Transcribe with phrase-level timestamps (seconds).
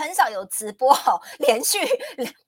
[0.00, 1.78] 很少有直播哦，连续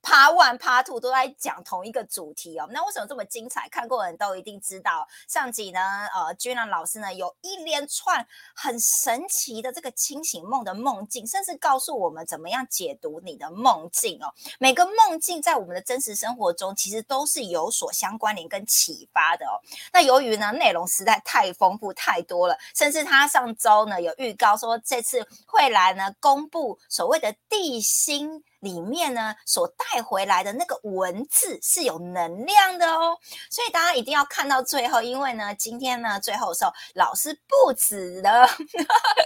[0.02, 2.68] Part One、Part Two 都在讲同一个主题哦。
[2.73, 3.68] 那为什么这么精彩？
[3.68, 5.81] 看过的人都一定知道，上集呢，
[6.13, 14.34] 呃，君兰老师呢有一连串很神奇的这个清醒梦的梦境，甚至告诉我们怎么样解读你的梦境哦。
[14.59, 19.55] 每个梦境在我们的真实生活中，其实都是有所相关联跟启发的哦。
[19.93, 28.43] 那由于呢内容实在太丰富太多了，甚至他上周呢有预告说这次会来呢公布所谓的地心。
[28.62, 33.18] 里面呢所带回来的那个文字是有能量的哦，
[33.50, 38.48] 所以大家一定要看到最后，因为呢，今天呢最后的时候，老师不止的，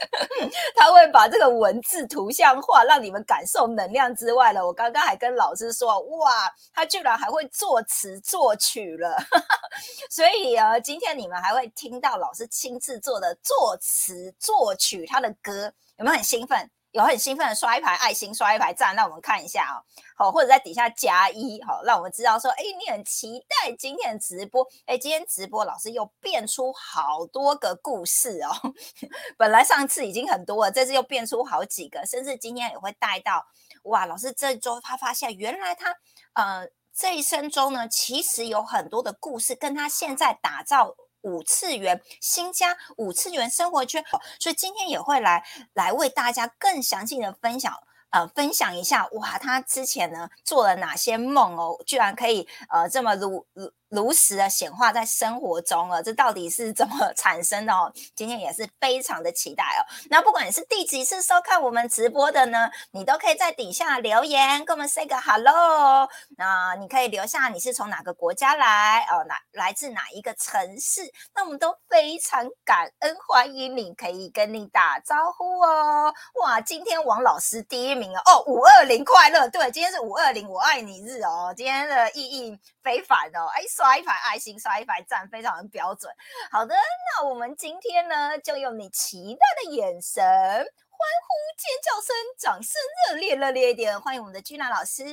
[0.75, 9.17] 他会把这个文字图像化，让你们感受能量之外呢，我刚刚还跟老师说，哇，他居然还会作词作曲了，
[10.09, 16.71] 所以啊，今天你们还会听到老师亲自做的作词作曲他的歌，有没有很兴奋？
[16.97, 19.85] 有很兴奋的刷一排爱心，刷一排赞，让我们看一下哦。
[20.17, 24.67] 好，或者在底下加一，好，让我们知道说，哎，你很期待今天的直播。
[24.87, 28.73] 哎，今天直播老师又变出好多个故事哦。
[29.37, 33.45] 本来上次已经很多了，这次又变出好几个，甚至今天也会带到。
[33.83, 35.95] 哇，老师这周他发现，原来他
[36.33, 40.97] 呃这一生中呢，其实有很多的故事跟他现在打造。
[41.27, 44.05] 五次元新家五次元生活圈，
[44.39, 47.75] 所以今天也会来来为大家更详细的分享，
[48.11, 53.73] 呃，分享一下哇，他之前呢做了哪些梦哦，居然可以呃这么如如。
[53.89, 57.93] 如实的显化在生活中了，这到底是怎么产生的哦？
[58.17, 59.81] 今天也是非常的期待哦。
[60.11, 66.09] 那不管你是第几次收看我们直播的呢，你都可以在底下留言跟我们 say 个 hello。
[66.37, 71.03] 那你可以留下你是从哪个国家来哦，哪来自哪一个城市？
[71.33, 76.13] 那我们都非常感恩欢迎你，可以跟你打招呼哦。
[76.43, 83.63] 哇，今天王老师第一名哦，哦，五二零快乐，对，今天是五二零我爱你日哦，今天的意义非凡哦，哎。
[83.77, 86.11] 刷一排爱心，刷一排赞，非常的标准。
[86.51, 92.73] 好的，那我们今天呢，就用你期待的眼神、欢呼、尖叫声、掌声，
[93.11, 95.05] 热烈热烈一点，欢迎我们的君娜老师。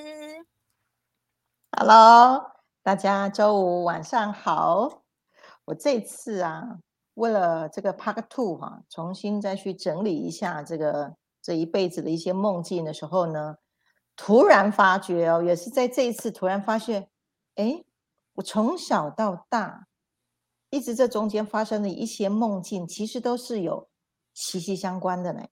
[1.77, 5.03] Hello，大家周五晚上好。
[5.65, 6.77] 我这次啊，
[7.15, 13.57] 为了这个 Part Two 哈，重新再去整理一下这个这一辈子的一些梦境的时候呢，
[14.15, 17.09] 突然发觉哦，也是在这一次突然发现，
[17.55, 17.83] 哎。
[18.33, 19.87] 我从小到大，
[20.69, 23.87] 一直这中间发生的一些梦境，其实都是有
[24.33, 25.43] 息息相关的呢。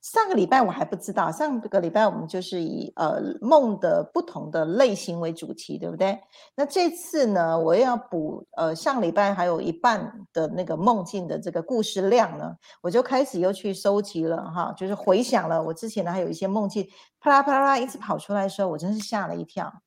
[0.00, 6.18] 上个礼拜我还不知道，上个礼拜我们就是以呃梦的不同的类型为主题，对不对？
[6.54, 19.82] 那这次呢，我要补呃上礼拜还有一半的那个梦境的这个故事量呢，我就开始又去收集了哈，就是回想了我之前呢还有一些梦境，啪啦啪啦啦一直跑出来的时候，我真是吓了一跳。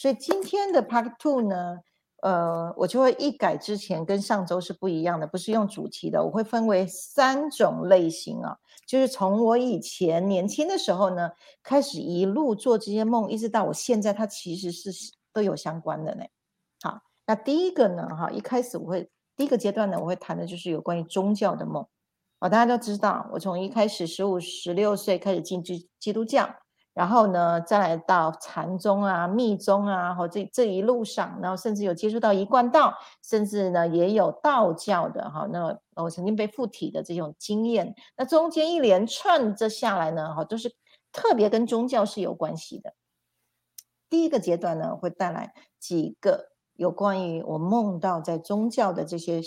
[0.00, 1.80] 所以今天的 Part Two 呢，
[2.22, 8.56] 呃，我就会一改之前跟上周是不一样的，不是用主题的，我会分为三种类型啊，
[8.86, 14.90] 就是从我以前年轻的时候呢，开始一路做这些梦，一直到我现在，它其实是
[15.34, 16.24] 都有相关的呢。
[16.80, 19.06] 好，那第一个呢，哈，一开始我会
[19.36, 21.86] 第一个阶段呢，我会谈的就是有关于宗教的梦
[22.38, 26.48] 哦，大家都知道，我从一开始十五、十六岁开始进基基督教。
[26.92, 32.92] 然后呢，再来到禅宗啊、密宗啊，或这这一路上，然后甚至有接触到一贯道，
[33.22, 35.46] 甚至呢也有道教的哈。
[35.52, 40.74] 那我曾经被附体的这种经验，那中间一连串这下来呢，哈，都是
[41.12, 42.92] 特别跟宗教是有关系的。
[44.08, 49.40] 第一个阶段呢，会带来几个有关于我梦到在宗教的这些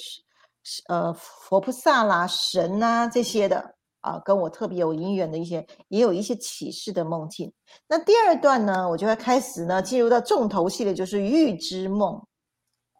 [0.88, 3.76] 呃佛菩萨啦、神啊这些的。
[4.04, 7.52] 啊，跟我特别有姻缘的一些，也有一些启示的梦境。
[7.88, 12.22] 那第二段呢，我就会开始呢进入到重头戏的，就是预知梦。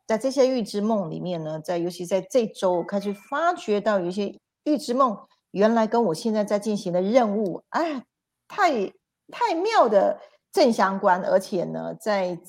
[0.08, 4.34] 在这些预知梦里面呢，在尤其在这周开始发觉到有一些
[4.64, 5.18] 预知梦，
[5.52, 8.04] 原来跟我现在在进行的任务，哎，
[8.48, 8.88] 太
[9.30, 10.20] 太妙的
[10.52, 12.40] 正相关，而且呢，在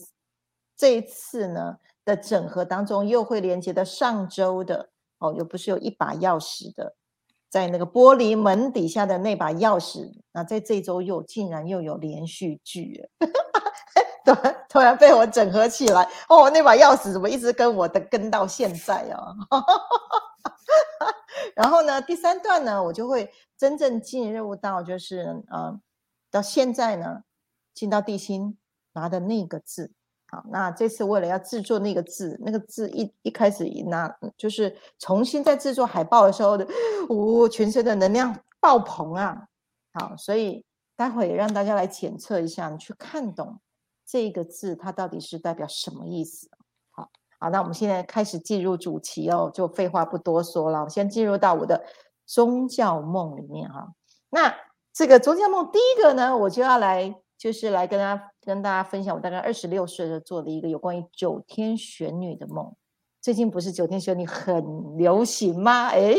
[0.76, 6.94] 这一次呢的整合当中，又会连接到上周的哦，又不是有一把钥匙的。
[7.54, 13.08] 在那个玻璃门底下的那把钥匙，那在这周又竟然又有连续剧，
[14.26, 19.32] 突然突然被我整合起来哦，那把钥匙怎么一直跟我的跟到现在啊？
[21.54, 25.78] 然后呢，第三段呢，我就会真正进入到就是呃，
[26.32, 27.20] 到现在呢，
[27.72, 28.58] 进到地心
[28.94, 29.92] 拿的那个字。
[30.50, 36.66] 那这次为了要制作那个字，那个字一一开始一拿，就是重新在制作海报的时候的，
[37.08, 39.46] 我全身的能量爆棚啊！
[39.92, 40.64] 好，所以
[40.96, 43.60] 待会也让大家来检测一下，你去看懂
[44.06, 46.48] 这个字它到底是代表什么意思。
[46.90, 51.84] 好，好，那我们现在开始进入主题哦，就废话不多说了，我先进入到我的
[52.26, 53.92] 宗教梦里面哈。
[54.30, 54.54] 那
[54.92, 57.14] 这个宗教梦第一个呢，我就要来。
[57.36, 62.74] 就是来跟大家跟大家分享，我大概二十六岁的时候做的一个有关于九天玄女的梦。
[63.20, 65.88] 最近不是九天玄女很流行吗？
[65.88, 66.14] 哎，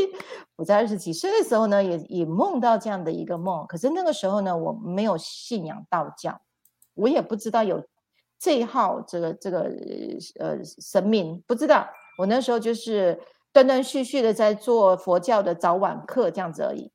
[0.56, 3.66] 我在二十几岁的时候呢，也也梦到这样的一个梦。
[3.68, 6.42] 可是那个时候呢，我没有信仰道教，
[6.96, 7.86] 我也不知道有
[8.40, 9.72] 这一号这个这个
[10.40, 11.88] 呃神明，不知道。
[12.18, 13.22] 我那时候就是
[13.54, 16.92] 断断续续的在做佛教的早晚课这样子而已。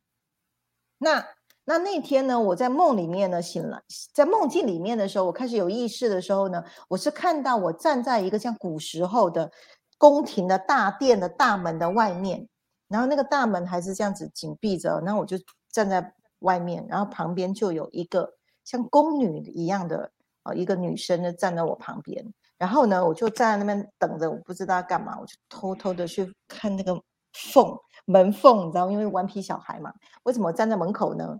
[0.98, 1.24] 那。
[1.70, 3.80] 那那天呢，我在梦里面呢醒了，
[4.12, 9.48] 在梦境里面的时候，我开始有意识的时候呢，我是看到我站在一个像古时候的
[9.96, 12.48] 宫廷的大殿的大门的外面，
[12.88, 15.36] 然后那个大门还是这样子紧闭着，然后我就
[15.70, 18.28] 站在外面，然后旁边就有一个
[18.64, 20.10] 像宫女一样的
[20.42, 27.00] 啊一个女生呢站在我旁边，然后呢我就站在那边等着，我不知道干嘛，我就偷偷的去看那个
[27.32, 29.92] 缝门缝，你知道，因为顽皮小孩嘛，
[30.24, 31.38] 为什么站在门口呢？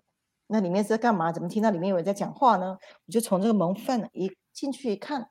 [0.53, 1.31] 那里面是干嘛？
[1.31, 2.77] 怎么听到里面有人在讲话呢？
[3.07, 5.31] 我就从这个门缝一进去一看，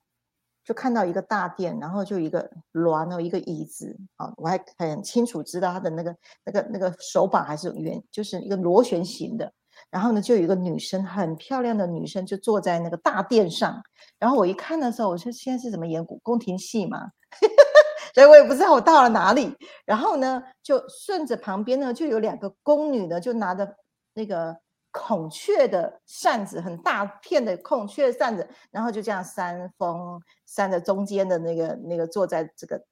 [0.63, 9.51] 就看到一个大殿，然后就一个銮哦，一个椅子啊，我还很清楚知道它的那个那个那个手把还是圆，就是一个螺旋形的。
[9.91, 13.81] 然后呢，就有一个女生，很漂亮的女生，就坐在那个大殿上。
[14.17, 17.11] 然后我一看的时候，我说现在是怎么演古宫廷戏嘛？
[18.15, 19.53] 所以我也不知道我到了哪里。
[19.85, 23.75] 然后呢，就顺着旁边呢，就有两个宫女呢，就拿着
[24.13, 24.57] 那个。
[24.91, 32.83] 孔雀的扇子，很大片的孔雀扇子，然后就这样扇风，扇着中间的那个那个坐在这个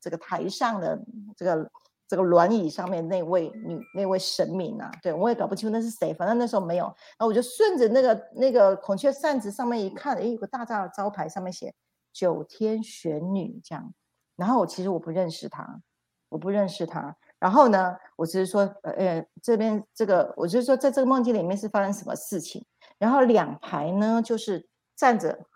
[0.00, 0.98] 这个台上的
[1.36, 1.70] 这个
[2.06, 6.84] 这个轮椅上面那位女那位神明啊，对我也搞不清楚那是谁，反正那时候没有。
[6.84, 11.74] 然后我就顺着那个那个孔雀扇子上面一看，哎，有个大大的招牌，上面写
[12.12, 13.92] 九天玄女这样。
[14.36, 15.80] 然后我其实我不认识她，
[16.28, 17.16] 我不认识她。
[17.40, 22.62] 然后呢，我只是说，呃，这边这个，我就是说，在这个梦境里面是发生什么事情？
[22.98, 25.46] 然后两排呢，就是站着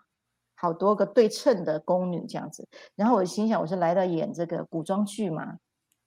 [0.55, 2.67] 好多个对称的宫女这样子。
[2.95, 5.57] 然后我心想，我是来到演这个古装剧嘛。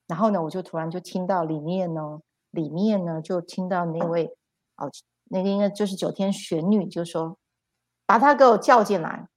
[0.09, 2.19] 然后呢，我就突然就听到里面呢，
[2.51, 4.27] 里面呢就听到那位
[4.79, 4.91] 哦，
[5.27, 7.39] 那个应该就是九天玄女，就说
[8.05, 9.29] 把她给我叫进来。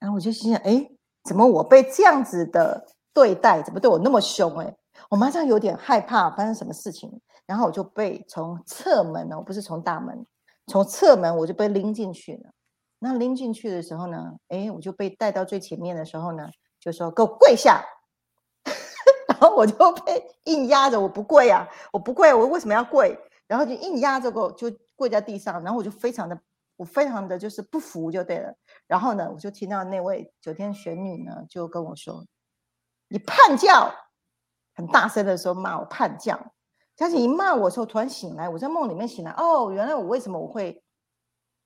[0.00, 0.90] 然后我就心想，哎，
[1.24, 3.62] 怎么我被这样子的对待？
[3.62, 4.54] 怎么对我那么凶？
[4.58, 4.76] 哎。
[5.08, 10.26] 我马上有点害怕发生什么事情，然后我就被从侧门呢，不是从大门，
[10.66, 12.50] 从侧门我就被拎进去了。
[12.98, 17.82] 那拎进去的时候呢，哎，我就被带到最前面的时候呢，就说给我跪下，
[19.28, 23.18] 然后我就被硬压着，我不跪啊，我不跪，我为什么要跪？
[23.46, 26.38] 然后就硬压着我，就跪在地上，然后我就非常的，
[26.76, 28.52] 我非常的就是不服就对了。
[28.86, 32.26] 然后呢，我就听到那位九天玄女呢就跟我说
[33.08, 33.90] ：“你叛教。”
[34.78, 36.38] 很大声的时候骂我叛教，
[36.96, 40.80] 但是一骂我的时候，突然醒来，我在梦里面醒来，哦，原来我为什么我会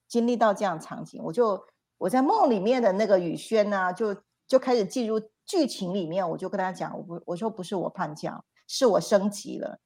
[0.09, 1.23] 经历到这样场景？
[1.23, 1.63] 我就
[1.99, 4.17] 我在梦里面的那个雨轩呢，就
[4.47, 9.79] 就开始进入剧情里面，我就跟他讲，我不我说不是我叛教，是我升级了，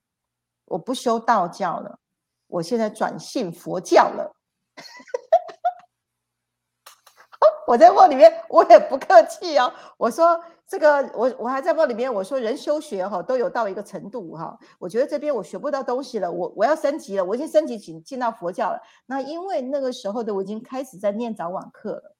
[0.67, 1.99] 我不修道教了，
[2.47, 4.37] 我现在转信佛教了。
[7.67, 10.41] 我在梦里面，我也不客气哦，我说。
[10.69, 18.81] 这个我我还在梦里面，我说人修学哈都有到一个程度哈，我觉得这边我学不到东西了，我我要升级了，我已经升级进进到佛教了。
[19.07, 22.17] 那因为那个时候的我已经开始在念早晚课了，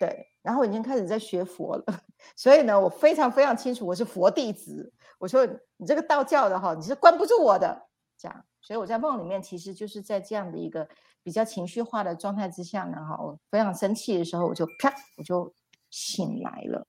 [0.00, 1.84] 对，然后已经开始在学佛了，
[2.34, 4.90] 所以呢，我非常非常清楚我是佛弟子。
[5.18, 5.46] 我说
[5.76, 8.44] 你这个道教的哈，你是关不住我的，这样。
[8.62, 10.88] 所以我在梦里面其实就是在这样的一个
[11.22, 15.52] 比较情绪化的状态之下呢，哈，我非常生气的时候，我就啪我就
[15.90, 16.86] 醒来了。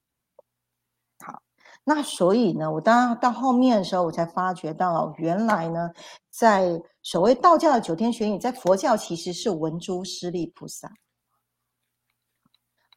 [1.24, 1.42] 好
[1.84, 5.90] 那所以呢，我当到后面的时候，我才发觉到，原来呢，
[6.30, 10.92] 在所谓道教的九天玄女，在佛教其实是文殊师利菩萨。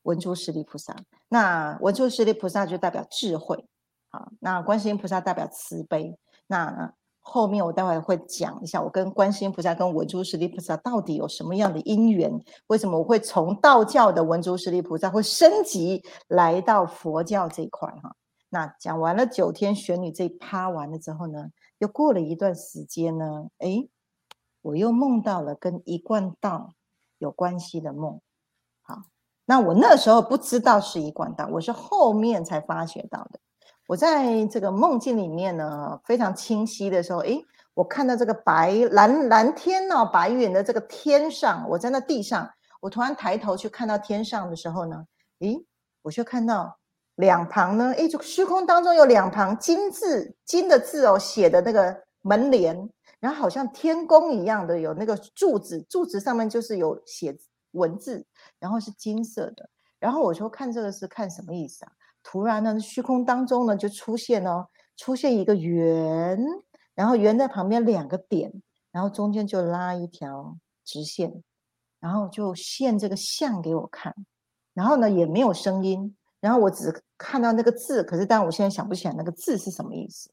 [0.03, 0.95] 文殊师利菩萨，
[1.27, 3.67] 那文殊师利菩萨就代表智慧，
[4.09, 6.17] 好，那观世音菩萨代表慈悲。
[6.47, 6.93] 那
[7.31, 12.43] 后面我待会会讲一下，我跟观世音菩萨跟文殊师利菩萨到底有什么样的因缘？
[12.67, 17.87] 为什么我会从道教的文殊师利菩萨会升级来到佛教这一块？
[18.01, 18.15] 哈。
[18.49, 23.87] 那讲完了九天玄女这一趴完了之后呢，又过了一段时间呢，哎，
[24.63, 26.73] 我又梦到了跟一贯道
[27.19, 28.19] 有关系的梦。
[28.81, 29.03] 好，
[29.45, 33.39] 那我那时候不知道是一贯道，我是后面才发觉到的。
[33.89, 37.43] 我在这个梦境里面呢，非常清晰的时候，哎，
[37.73, 42.47] 我看到这个白蓝蓝天哦，白云的这个天上，我在那地上，
[42.81, 45.07] 我突然抬头去看到天上的时候呢，
[45.39, 45.65] 诶，
[46.03, 46.77] 我就看到
[47.15, 52.87] 两旁呢，诶，这个虚空当中有两旁金字金的字哦，写的那个门帘，
[53.19, 57.35] 然后好像天宫一样的有那个柱子，柱子上面就是有写
[57.71, 58.23] 文字，
[58.59, 59.67] 然后是金色的，
[59.97, 61.91] 然后我说看这个是看什么意思啊？
[62.23, 66.39] 突然呢，虚空当中呢就出现哦，出现一个圆。
[66.95, 68.51] 然后圆在旁边两个点，
[68.91, 71.41] 然后中间就拉一条直线，
[72.01, 74.13] 然后就现这个像给我看，
[74.73, 80.29] 然后呢也没有声音，然后我只看到那个字，可是但我现在想不起来那个字是什么意思。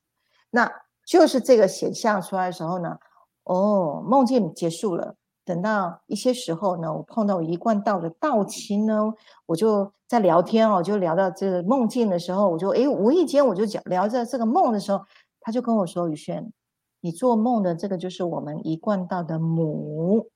[0.51, 0.69] 那
[1.07, 2.99] 就是这个显像出来的时候呢，
[3.45, 5.15] 哦，梦境结束了。
[5.47, 9.15] 等到一些时候呢，我碰到一贯道的道亲呢，
[9.47, 15.01] 我就在聊天哦，就聊到这个梦境的时候，我就哎无意间我就讲聊着这个梦的时候。
[15.41, 16.53] 他就跟我说：“宇轩，
[17.01, 20.29] 你做梦的这个就是我们一贯道的母，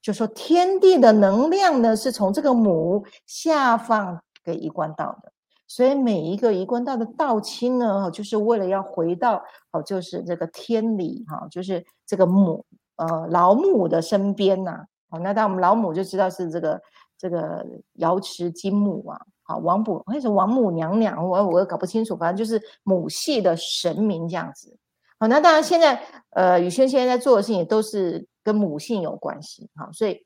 [0.00, 5.30] 就说天地的能量呢是从这个母下放给一贯道的，
[5.66, 9.42] 所以每一个一贯道的道亲呢，就是为了要回到
[9.72, 12.64] 哦，就是这个天理哈，就是这个母
[12.96, 14.84] 呃老母的身边呐。
[15.08, 16.82] 好，那当我们老母就知道是这个
[17.18, 24.74] 这个瑶池金母啊。”好，王母还是王母娘娘，我我搞不清楚，反正就是母系的神明这样子。
[25.18, 29.68] 好，那当然现在呃，宇轩现在在做的事情都是跟母性有关系。
[29.76, 30.24] 好，所以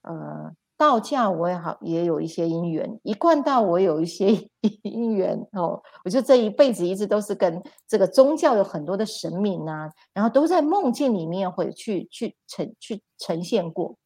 [0.00, 4.32] 呃，道教我也好也有一些因缘，一贯道我有一些
[4.82, 5.82] 因缘哦。
[6.04, 13.96] 我就这一辈子一直都是跟这个宗教有很多的神明啊，然后都在梦境里面会去去呈去呈现过。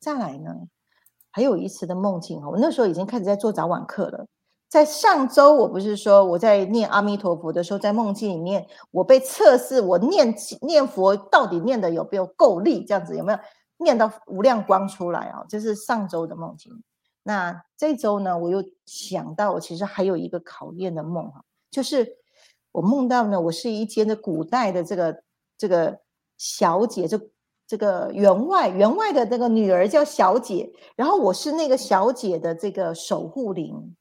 [0.00, 0.54] 再来呢？
[1.30, 4.26] 还有一次的梦境哈，我那时候已经开始在做早晚课了。
[4.68, 13.38] 在上周，我不是说我在念阿弥陀佛的时候，在梦境里面，我被测试我念念佛到底念的有没有够力，这样子有没有
[13.78, 15.44] 念到无量光出来啊？
[15.48, 16.82] 这是上周的梦境。
[17.22, 22.16] 那这周呢，我又想到，我其实还有一个考验的梦哈，就是
[22.72, 25.22] 我梦到呢，我是一间的古代的这个
[25.56, 26.00] 这个
[26.36, 27.18] 小姐就。
[27.70, 33.94] 这个员外，员外的那个女儿叫小姐，然后我是那个小姐的这个守护灵，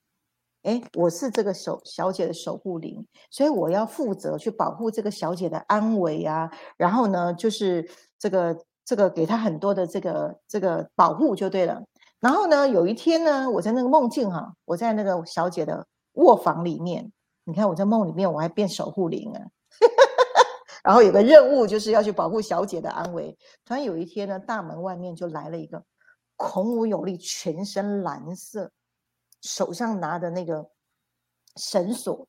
[0.64, 7.86] 哎，我是这个守小姐的守护灵，所以我要负责去保护这个小姐的安危啊，然后呢，就是
[8.18, 8.58] 这个
[8.88, 11.84] 这个给她很多的这个这个保护就对了。
[12.22, 17.12] 然后呢，有一天呢，我在那个梦境哈，我在那个小姐的卧房里面，
[17.44, 19.42] 你看我在梦里面我还变守护灵啊。
[20.86, 23.38] 然后有个任务就是要去保护小姐的安危。
[23.66, 25.84] 突然有一天呢，大门外面就来了一个
[26.38, 28.72] 孔武有力、全身蓝色，
[29.42, 30.66] 手上拿的那个
[31.58, 32.26] 绳索，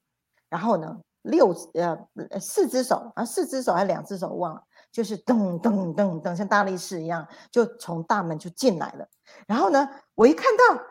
[0.48, 4.62] 然后呢六呃四只手啊四只手还是两只手忘了，
[4.92, 9.08] 就是噔噔噔噔像大力士一样，就从大门就进来了。
[9.46, 10.82] 然后呢，我一看到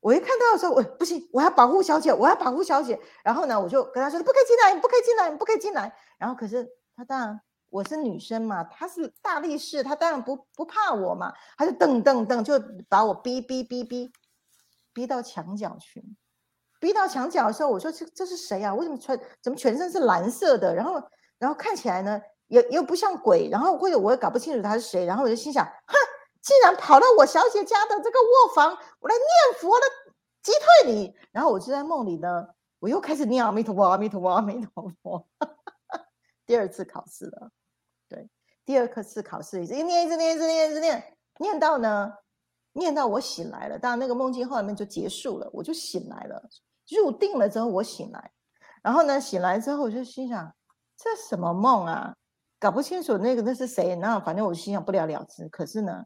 [0.00, 2.98] 我一看到的时候，我不行，我要保护小姐，我要保护小姐。
[3.22, 6.68] 然后呢，我就跟他说：“不可以进来，你不可以进来，你不可以进来。”然后可是。
[7.00, 14.10] 他当然，我是女生嘛，他是大力士，他当然不不怕我嘛，他就噔噔噔就把我逼逼逼逼
[14.92, 16.04] 逼到墙角去，
[16.80, 18.74] 逼到墙角的时候，我说这这是谁啊？
[18.74, 20.74] 为什么穿怎么全身是蓝色的？
[20.74, 21.00] 然后
[21.38, 25.94] 然后看起来呢，又又不像鬼，然后或者我也搞不清楚他是谁，然后我就心想，哼，
[26.40, 29.86] 竟然跑到我小姐家的这个卧房，我来念佛的
[30.42, 31.14] 击退你。
[31.30, 32.48] 然后我就在梦里呢，
[32.80, 35.26] 我又开始念阿弥陀佛，阿弥陀佛，阿弥陀佛。
[36.46, 37.50] 第二次考试了，
[38.08, 38.26] 对，
[38.64, 42.10] 第二次考试一直念，一直念，一直念，一直念，念到呢，
[42.72, 43.78] 念到我醒来了。
[43.78, 46.42] 当然，那个梦境后面就结束了，我就醒来了，
[46.88, 48.32] 入定了之后我醒来，
[48.82, 50.54] 然后呢，醒来之后我就心想，
[50.96, 52.14] 这什么梦啊？
[52.58, 53.96] 搞不清楚那个那是谁。
[54.00, 55.48] 然后反正我心想不了了之。
[55.48, 56.04] 可是呢，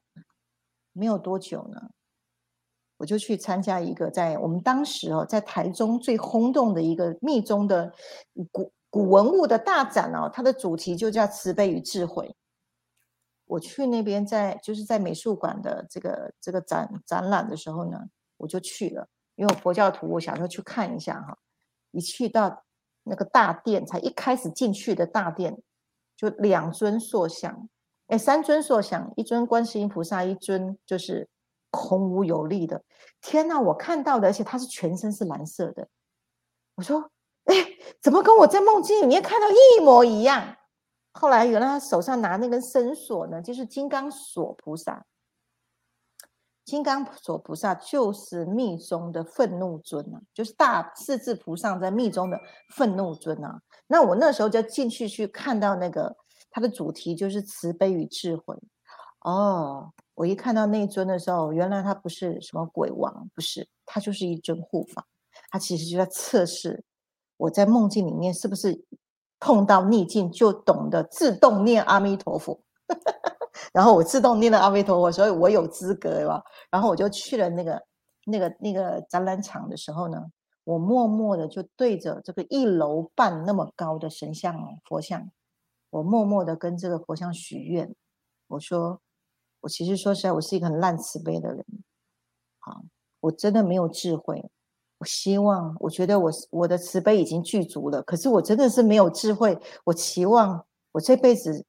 [0.92, 1.90] 没有多久呢，
[2.96, 7.92] 我就去参加一个在我们当时哦，在台中最轰动的一个密宗的
[8.50, 8.72] 古。
[8.92, 12.36] 古文物的大展哦，它的主题就叫慈悲与智慧。
[13.46, 17.98] 我去那边在就是在美术馆的这个这个展展览的时候呢，
[18.36, 21.38] 我就去了，因为我佛教徒，我想说去看一下哈。
[21.92, 22.64] 一去到
[23.04, 25.58] 那个大殿，才一开始进去的大殿，
[26.22, 27.68] 就两尊塑像，
[28.06, 31.28] 哎，三尊塑像，一尊观世音菩萨，一尊就是
[31.70, 32.82] 孔武有力的。
[33.20, 35.88] 天呐，我看到的，而且他是全身是蓝色的。
[36.76, 37.10] 我说。
[37.44, 37.56] 哎，
[38.00, 40.58] 怎么跟我在梦境里面看到一模一样？
[41.10, 45.04] 后来原来他手上拿那根绳索呢，就是金刚锁菩萨。
[46.64, 52.40] 金刚锁菩萨就是密宗的愤怒尊啊，就是大四字菩萨在密宗的
[52.76, 53.60] 愤怒尊啊。
[53.92, 56.16] 那我那时候就进去去看到那个
[56.50, 58.56] 它的主题就是慈悲与智慧。
[59.20, 65.06] 哦，我一看到那尊的时候，原来他不是什么鬼王，不是，他就是一尊护法。
[65.50, 66.82] 他其实就在测试
[67.36, 68.82] 我在梦境里面是不是
[69.38, 72.58] 碰到逆境就懂得自动念阿弥陀佛。
[73.74, 76.42] 然后我自动念了阿弥陀佛，所以我有资格吧。
[76.70, 77.82] 然后我就去了那个
[78.24, 80.18] 那个那个展览场的时候呢，
[80.64, 85.30] 我默默的就对着这个一楼半那么高的神像佛像，
[85.90, 87.94] 我默默的跟这个佛像许愿，
[88.48, 89.00] 我说。
[89.64, 91.64] 我其实说实在，我是一个很烂慈悲的人。
[92.58, 92.82] 好，
[93.20, 94.44] 我真的没有智慧。
[94.98, 99.56] 我希望，我觉得我我的慈悲已经具足了，可是我真的是没有智慧。
[99.84, 101.64] 我期望我这辈子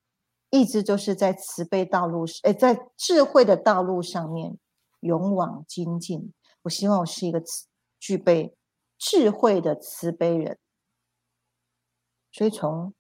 [0.50, 4.58] 一直就是在慈悲道路，哎，在智慧的道路上面
[5.02, 6.34] 勇往精进。
[6.64, 7.40] 我希望我是一个
[8.00, 8.56] 具备
[9.04, 10.58] 智慧的慈悲人。
[12.32, 12.94] 所以从。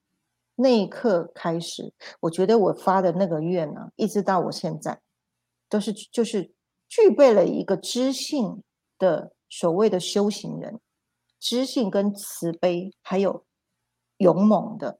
[0.55, 5.01] 那一刻开始，我觉得我发的那个愿呢，一直到我现在，
[5.67, 6.51] 都是就是
[6.88, 8.62] 具备了一个知性
[9.00, 10.79] 的所谓的修行人，
[11.39, 13.43] 知性跟慈悲，还有
[14.17, 15.00] 勇猛的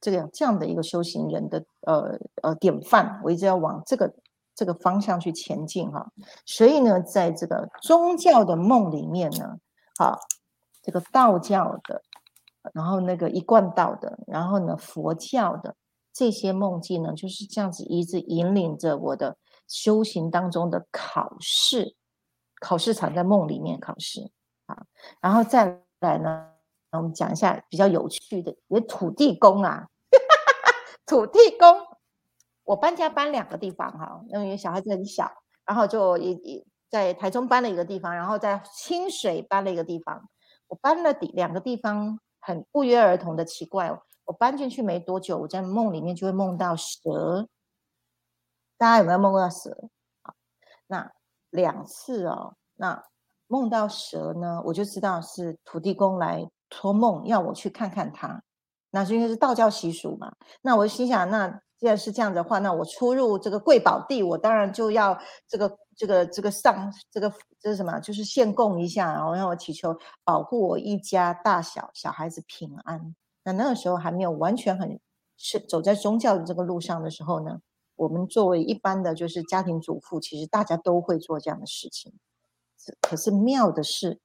[0.00, 4.12] 这个这样的一个修行人的呃呃典范，我一直要往这个
[4.56, 6.04] 这个方向去前进哈。
[6.44, 9.60] 所以呢，在这个宗教的梦里面呢，
[10.02, 10.18] 啊，
[10.82, 12.02] 这个道教的。
[12.74, 15.74] 然后那个一贯道的，然后呢佛教的
[16.12, 21.96] 这些梦境呢，就是这样子一直引领着我的修行当中的考试，
[22.60, 24.30] 考试场在梦里面考试
[24.66, 24.86] 啊，
[25.20, 26.50] 然后再来呢，
[26.92, 29.88] 我们讲一下比较有趣的，有土地公啊，
[31.04, 31.66] 土地公，
[32.62, 35.28] 我搬家搬两个地方哈，因为小孩子很小，
[35.66, 40.28] 然后就也也在台中搬了一个地方，然后在清水搬了一个地方，
[40.68, 42.20] 我搬了地两个地方。
[42.44, 47.46] 很不约而同的奇怪哦，我搬进去没多久，我在梦里面就会梦到蛇。
[48.76, 49.70] 大家有没有梦到蛇？
[50.88, 51.12] 那
[51.50, 53.00] 两次哦，那
[53.46, 58.42] 梦到蛇呢，我就知道是土地公来托梦，要我去看看他。
[58.90, 60.32] 那是因为是道教习俗嘛。
[60.62, 65.78] 那我心想，那既然是这样的话，那我出入这个贵宝地，我当然就要这个。
[66.02, 68.00] 这个这个上这个这是什么？
[68.00, 73.14] 就是献供一下，然后让我祈求保护我一家大小小孩子平安。
[73.44, 74.98] 那那个时候还没有完全很
[75.36, 77.60] 是走在宗教的这个路上的时候呢，
[77.94, 82.12] 我们作为一般的就是家庭主妇，其实大家都会做这样的事情。
[83.00, 84.18] 可是妙的是，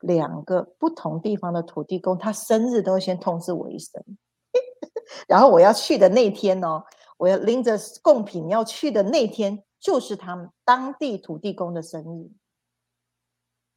[0.00, 4.02] 两个不同地方的土地公，他生日都会先通知我一声，
[5.28, 6.82] 然后我要去的那天哦，
[7.18, 9.62] 我要拎着贡品要去的那天。
[9.78, 12.30] 就是他们当地土地公的生日，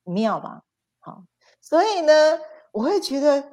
[0.03, 0.63] 妙吧？
[0.99, 1.23] 好，
[1.61, 2.13] 所以呢，
[2.71, 3.51] 我会觉得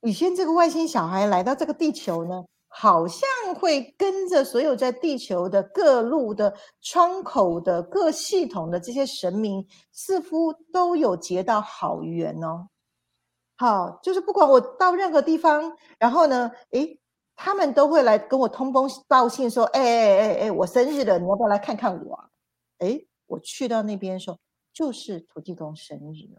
[0.00, 12.68] 宇轩这个外星小孩来到这个地球呢，好像会跟着所有在地球的各路的窗口的各系统的这些神明，似乎都有结到好缘哦。
[13.56, 16.98] 好，就是不管我到任何地方，然后呢，诶。
[17.44, 22.30] 他们都会来跟我通风报信，说：“哎哎哎哎，我生日了，你要不要来看看我？”
[22.78, 24.38] 哎，我去到那边说，
[24.72, 26.38] 就是土地公生日。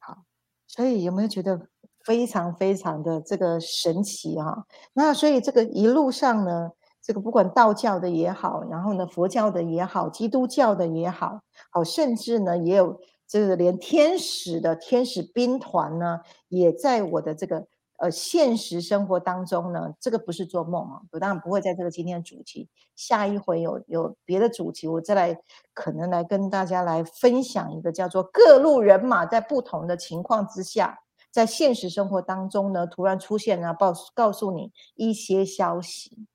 [0.00, 0.24] 好，
[0.66, 1.68] 所以有没有觉得
[2.04, 4.64] 非常非常的这个神奇啊？
[4.92, 17.68] 那所以这个一路上呢，这个不管道教的也好，然后呢佛教的也好，基督教的也好，好，甚至呢也有这个连天使的天使兵团呢，也在我的这个。
[18.02, 25.40] 呃，现实生活当中呢，这个不是做梦啊，我当然不会在这个今天的主题，下一回有有别的主题，我再来
[25.72, 30.98] 可能来跟大家来分享一个叫做各路人马在不同的情况之下，
[31.30, 36.26] 在现实生活当中呢，突然出现啊，告告诉你一些消息，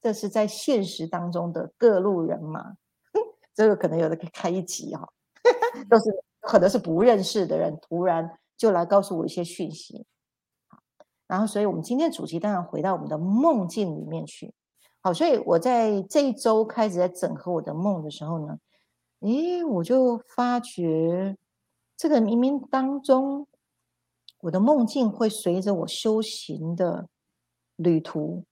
[0.00, 2.76] 这是在现实当中的各路人马，
[3.52, 5.08] 这个可能有的可以开一集哈，
[5.90, 6.04] 都是
[6.42, 10.06] 可能是不认识的人，突然就来告诉我一些讯息。
[11.30, 14.52] 然后，所以我们今天主题当然回到我们的梦境里面去。
[15.00, 18.58] 好，所以我在这一周开始在整合我的梦的时候呢，
[19.20, 21.36] 诶，我就发觉
[21.96, 23.46] 这个冥冥当中，
[24.40, 27.06] 我的梦境会随着我修行的
[27.76, 28.44] 旅途，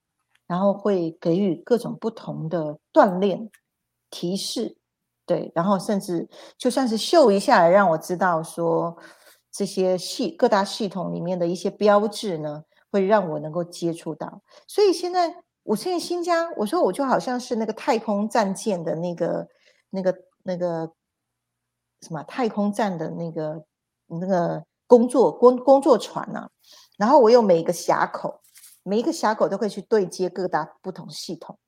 [0.47, 3.51] 然后会给予各种不同的锻炼、
[4.09, 4.77] 提示，
[5.27, 8.97] 对，然后甚至就算是秀一下让我知道说
[9.51, 12.63] 这些系各大系统里面的一些标志呢。
[12.91, 19.47] 会让我能够接触到，所以现在我现在新疆，我说我就好像是那个太空战舰的那个、
[19.91, 20.91] 那个、那个
[22.01, 23.65] 什么太空站的那个
[24.07, 26.49] 那个工作工工作船呢、
[26.97, 28.41] 然后我有每一个峡口，
[28.83, 31.59] 每一个峡口都可以去对接各大不同系统，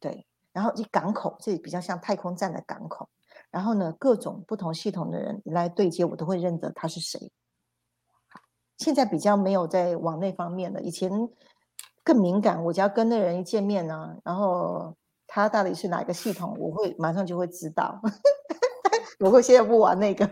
[0.00, 3.08] 对，然后一港口，这里比较像太空站的港口，
[3.52, 7.30] 然后呢，各种不同系统的人来对接，我都会认得他是谁。
[8.80, 11.10] 现在比较没有在往那方面了，以前
[12.02, 18.00] 更敏感，我只要跟那人一见面呢，然后他到底是哪个系统，我会马上就会知道。
[19.20, 20.26] 我会现在不玩那个，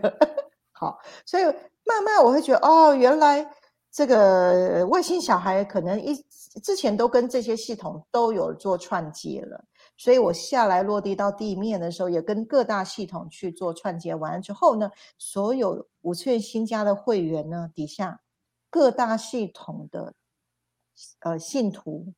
[0.71, 1.43] 好，所以
[1.85, 3.47] 慢慢我会觉得，哦，原来
[3.91, 6.15] 这个外星小孩可能一
[6.63, 9.63] 之前都跟这些系统都有做串接了，
[9.95, 18.19] 所以我下来落地到地面的时候，也跟各大系统去做串接完了之后呢，所有五次元新家的会员呢底下。
[18.69, 20.13] 各大系统的
[21.21, 22.13] 呃信徒，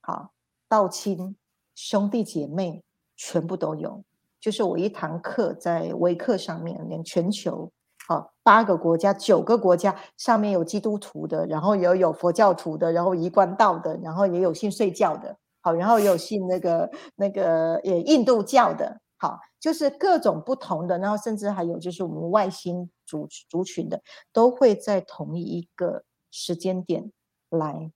[0.00, 0.32] 好
[0.68, 1.36] 道亲
[1.74, 2.82] 兄弟姐妹
[3.16, 4.04] 全部都有，
[4.40, 7.70] 就是我一堂课在微课上面，连全球
[8.06, 22.90] 好八个国家、九个国家上面有基督徒的，然后也有佛教徒的，然后一贯道的，然后也有信睡觉的，好，然后也有信那个那个也印度教的，好，就是各种不同的，然后甚至还有就是我们外星。
[23.08, 24.02] 族族群的
[24.34, 27.10] 都会在同一个时间点
[27.48, 27.90] 来，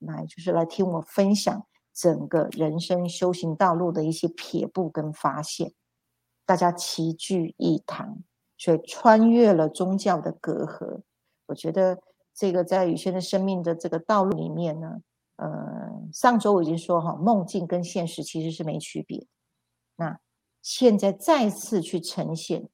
[0.00, 1.64] 来就是来听我分享
[1.94, 5.72] 整个人生修行道路的一些撇步跟发现，
[6.44, 8.18] 大家齐聚一堂，
[8.56, 11.02] 所以穿越了宗教的隔阂。
[11.46, 12.02] 我觉得
[12.34, 15.00] 这个在宇轩的生命的这个道路里面呢，
[15.36, 15.48] 呃，
[16.12, 19.24] 上周我已经说哈，梦境跟现实其实是没区别。
[19.98, 20.18] 那
[20.62, 22.70] 现在再次去呈现。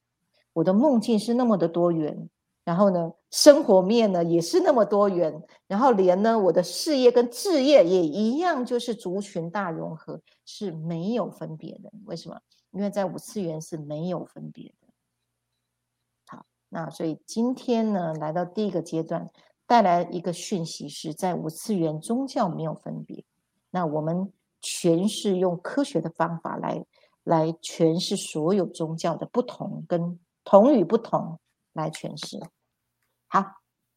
[0.53, 2.29] 我的梦境是那么的多元，
[2.63, 11.91] 然后呢，生活面呢也是那么多元，然后连呢我的事业跟置业也一样，就是族群大融合是没有分别的。
[12.05, 12.39] 为什么？
[12.71, 14.87] 因为在五次元是没有分别的。
[16.27, 19.29] 好，那所以今天呢，来到第一个阶段，
[19.67, 23.25] 带来一个讯息是在五次元宗教没有分别。
[23.71, 26.85] 那我们全是用科学的方法来
[27.25, 30.17] 来诠释所有宗教的不同跟。
[30.47, 31.39] 同与不同
[31.73, 32.39] 来诠释。
[33.27, 33.43] 好，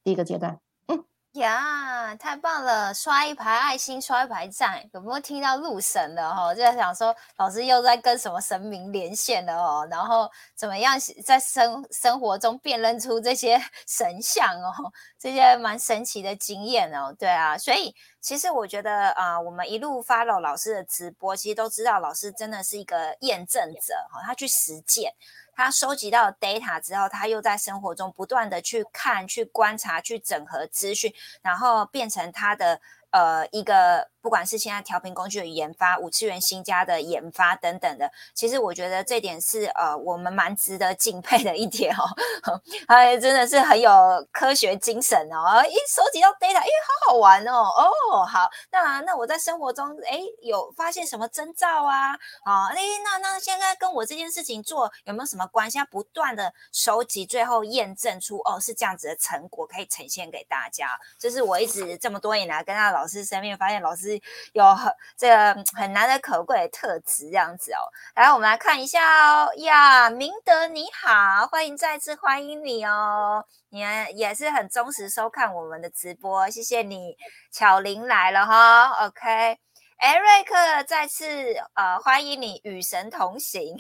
[0.03, 2.95] 第一个阶段，嗯呀，太棒了！
[2.95, 6.55] 刷一排爱心，刷一排赞，有没有听到路神的哈？
[6.55, 9.87] 就在想说，老师又在跟什么神明连线了哦？
[9.91, 14.73] 然后怎么样在生生活中辨认出这些 神像哦？
[15.19, 17.15] 这些蛮神奇的经验哦。
[17.19, 25.13] 对啊，所以其实我觉得啊，我们一路 follow 老师的直播，其实都知道老师真的是一个验证者哈，他去实践。
[25.55, 34.09] 他收集到 data 之后，他又在生活中不断的去看、去观察、去整合资讯，然后变成他的呃一个。
[34.21, 42.03] 不管是现在调频工具的研发、五次元新家的研发等等的，其实我觉得这点是呃我们蛮值得敬佩的一点哦。
[42.89, 43.91] 哎，真的是很有
[44.33, 45.65] 科学精神哦！
[45.65, 46.67] 一收集到 data，哎，
[47.07, 47.73] 好好玩哦！
[48.11, 52.11] 哦，好，那那我在生活中哎有发现什么征兆啊？
[52.45, 55.79] 啊，哎，那那现在跟我这件事情做有没有什么关系？
[55.79, 60.89] 要不断的收集，最后验证出哦是这样子的成果，可以呈现给大家。
[61.19, 64.21] 这是我一直这么多年来跟他老师身边发现，老师。
[64.53, 67.79] 有很这个很难得可贵的特质，这样子哦。
[68.17, 69.53] 来，我们来看一下哦。
[69.57, 73.45] 呀，明德你好，欢迎再次欢迎你哦。
[73.71, 73.81] 你
[74.15, 77.17] 也是很忠实收看我们的直播，谢谢你。
[77.53, 79.68] 巧玲来了哈，OK。
[79.99, 81.27] 艾瑞克再次
[81.75, 83.77] 呃欢迎你与神同行，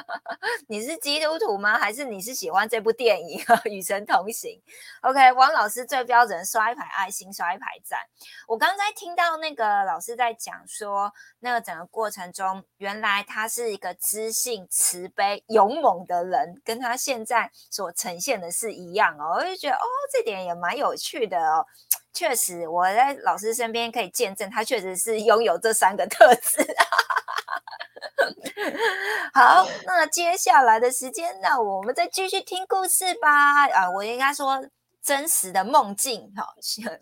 [0.68, 1.78] 你是基督徒吗？
[1.78, 4.58] 还是你是喜欢这部电影《与神同行》
[5.08, 8.00] ？OK，王老师最标准刷一排爱心，刷一排赞。
[8.48, 19.34] 我刚才听到那个老师在讲说，那个整个过程中，原来他是一个知性、慈悲、勇猛的人，跟他现在所呈现的是一样哦。
[19.36, 21.66] 我就觉得哦，这点也蛮有趣的哦。
[22.12, 26.66] 确实，我在老师身边可以见证，他确实是拥有这三个特质。
[29.32, 33.66] 好，那接下来的时间，那我们再继续听故事吧。
[33.68, 34.60] 啊，我应该说
[35.02, 36.46] 真实的梦境，哈，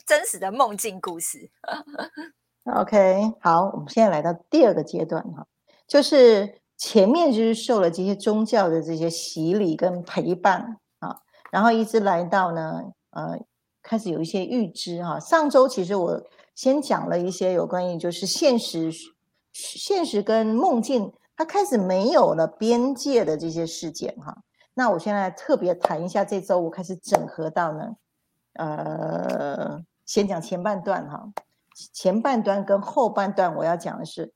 [0.06, 1.50] 真实的梦境故事。
[2.76, 5.46] OK，好，我们现在来到第二个阶段，哈，
[5.88, 11.16] 就是前面就是受了这些宗教的这些洗礼跟陪伴啊，
[11.50, 13.38] 然后一直来到呢，呃。
[13.88, 16.22] 开始有一些预知哈，上周其实我
[16.54, 18.92] 先讲了一些有关于就是现实、
[19.54, 24.36] 现实跟梦境，它开始没有了边界的这些事件哈。
[24.74, 27.96] 那我现在特别谈一下这周我开始整合到呢，
[28.52, 31.26] 呃，先讲前半段哈，
[31.94, 34.30] 前半段跟后半段我要讲的是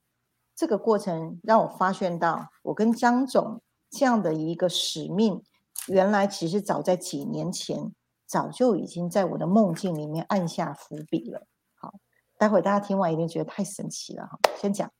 [0.55, 3.61] 这个过程让我发现到，我跟张总
[3.91, 5.43] 这样的一个使命，
[5.87, 7.93] 原来其实早在几年前，
[8.33, 11.45] 早就已经在我的梦境里面按下伏笔了。
[11.75, 11.93] 好，
[12.35, 14.39] 待会大家听完一定觉得太神奇了哈。
[14.57, 14.91] 先讲，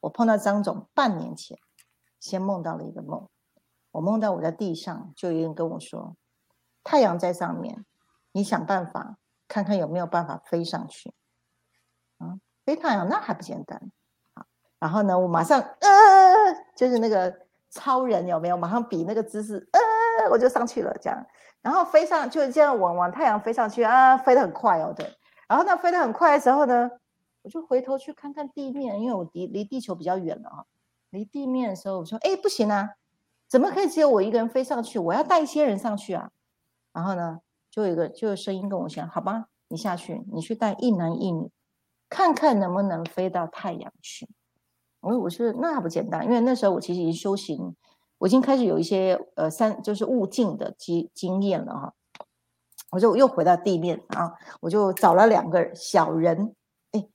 [0.00, 1.56] 我碰到张总半年前，
[2.18, 3.28] 先梦到了一个梦，
[3.92, 6.16] 我梦到我在地上，就有人跟我说，
[6.82, 7.86] 太阳在上面，
[8.32, 11.14] 你想办法看看有没有办法飞上去。
[12.18, 13.92] 啊，飞太阳那还不简单。
[14.80, 15.88] 然后呢，我马上呃，
[16.74, 18.56] 就是那个超人有没有？
[18.56, 21.24] 马上比那个姿势，呃，我就上去了，这样，
[21.68, 25.06] 然后飞上，就这样往往太阳飞上去啊，飞得很快哦，对。
[25.46, 26.90] 然后呢，飞得很快的时候呢，
[27.42, 30.64] 我就回头去看看地面，因为我离离地球比较远了啊。
[31.10, 32.94] 离地面的时候，我说，哎，不行啊，
[33.46, 34.98] 怎么可以只有我一个人飞上去？
[34.98, 36.30] 我要带一些人上去啊。
[36.94, 41.50] 然后呢，就有一个就有声音跟我讲，好吧，你下去，你去带一男一女，
[42.08, 44.26] 看看能不能飞到太阳去。
[45.00, 47.76] 我我是那不简单，因为那时候我其实已经修行，
[48.18, 51.94] 我已经开始有一些呃三就是悟境的经经验了哈。
[52.90, 56.54] 我就又回到地面啊，我就找了两个小人，
[56.92, 57.06] 哎，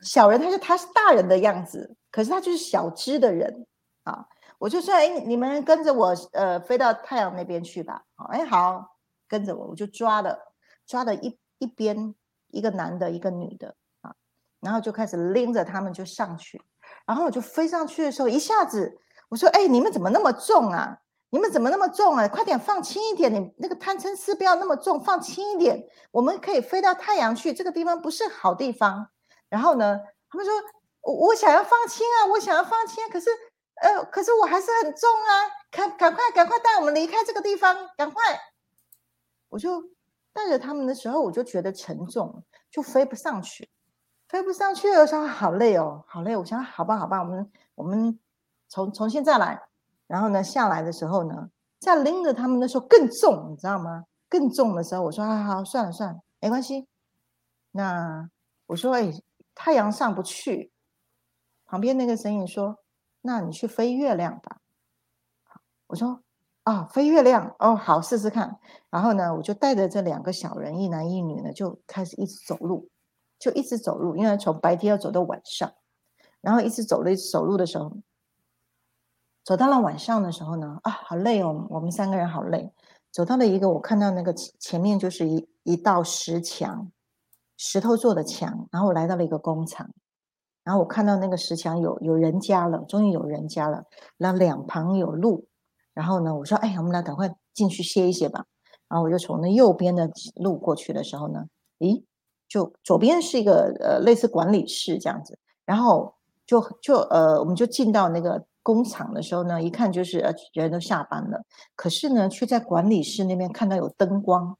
[0.00, 3.66] 小人他是他是大人的样子，可是他就是小只的人
[4.04, 4.26] 啊。
[4.58, 8.04] 我就说哎，你们跟着我呃飞到太阳那边去吧。
[8.30, 10.38] 哎好，跟着我，我就抓了
[10.86, 12.14] 抓了一一边
[12.48, 14.14] 一个男的，一个女的啊，
[14.60, 16.62] 然后就开始拎着他们就上去。
[17.06, 20.98] 然后我就飞上去的时候，一下子我说：“哎，你们怎么那么重啊？
[21.30, 22.26] 你们怎么那么重啊？
[22.28, 27.52] 快点放轻一点，你那个贪嗔痴不要那么重，放轻一点，我们可以飞到太阳去。
[27.52, 29.08] 这个地方不是好地方。”
[29.50, 29.98] 然后呢，
[30.30, 30.54] 他们说
[31.02, 33.28] ：“我我想要放轻啊，我想要放轻，可是
[33.82, 35.32] 呃，可是我还是很重啊！
[35.70, 38.22] 赶赶快赶快带我们离开这个地方，赶快！”
[39.50, 39.82] 我就
[40.32, 43.68] 带着他们的时候，我就觉得沉重，就飞不上去。
[44.28, 46.36] 飞不上去的时候，好累哦，好累。
[46.36, 48.18] 我想，好吧，好吧，我们我们
[48.68, 49.60] 重重新再来。
[50.06, 54.04] 然后呢，下来的时候呢，再拎着他们的时候更重，你知道吗？
[54.28, 56.86] 更重的时候，我说，好好，算了算了，没关系。
[57.72, 58.28] 那
[58.66, 59.12] 我说，哎，
[59.54, 60.72] 太阳上不去。
[61.66, 62.78] 旁边那个声音说，
[63.22, 64.58] 那你去飞月亮吧。
[65.88, 66.22] 我说，
[66.64, 68.58] 啊，飞月亮，哦，好，试试看。
[68.90, 72.88] 然后呢，我就带着这两个小人，一男一女呢，就开始一直走路。
[73.38, 75.72] 就一直走路，因为从白天要走到晚上，
[76.40, 77.96] 然后一直走了一，走路的时候，
[79.48, 82.70] 走到了晚上的时候呢，啊，好累哦，我们三个人好累。
[83.10, 86.92] 走到了一个，我看到那个前面就是一一道石墙，
[87.56, 89.88] 石头做的墙，然后我来到了一个工厂，
[90.64, 93.84] 然后我看到那个石墙有有人家了，终于有人家了，
[94.18, 95.46] 那两旁有路，
[95.94, 98.44] 然后呢，我说，哎，我们俩赶快进去歇一歇吧。
[98.86, 101.46] 然后我就从那右边的路过去的时候呢，
[101.78, 102.04] 咦？
[102.46, 106.14] 就左边是一个呃类似管理室这样子，然后
[106.46, 111.42] 就就呃我们就进到那个工厂的时候呢，一看就是呃人都下班了，
[111.74, 114.54] 可是呢却在管理室那边看到有灯光，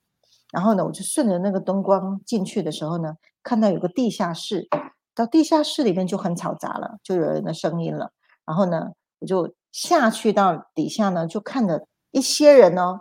[0.51, 4.67] 然后呢我就顺着那个灯光进去的时候呢，看到有个地下室，
[5.15, 8.11] 到地下室里面就很嘈杂了，就有人的声音了，
[8.47, 13.01] 然后呢我就下去到底下呢，就看着一些人呢，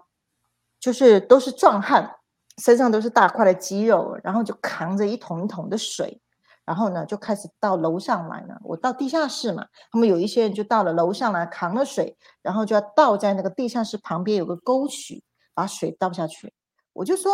[0.79, 2.15] 就是都是壮汉。
[2.63, 6.19] 身上都是大块的肌肉，然后就扛着一桶一桶的水，
[6.67, 8.59] 然后呢就开始到楼上来了。
[8.61, 16.53] 我到地下室嘛，他们有一些人就到了楼上来扛了水，然后就要倒在那个地下室旁边有个沟渠，把水倒下去。
[16.91, 17.31] 我就说，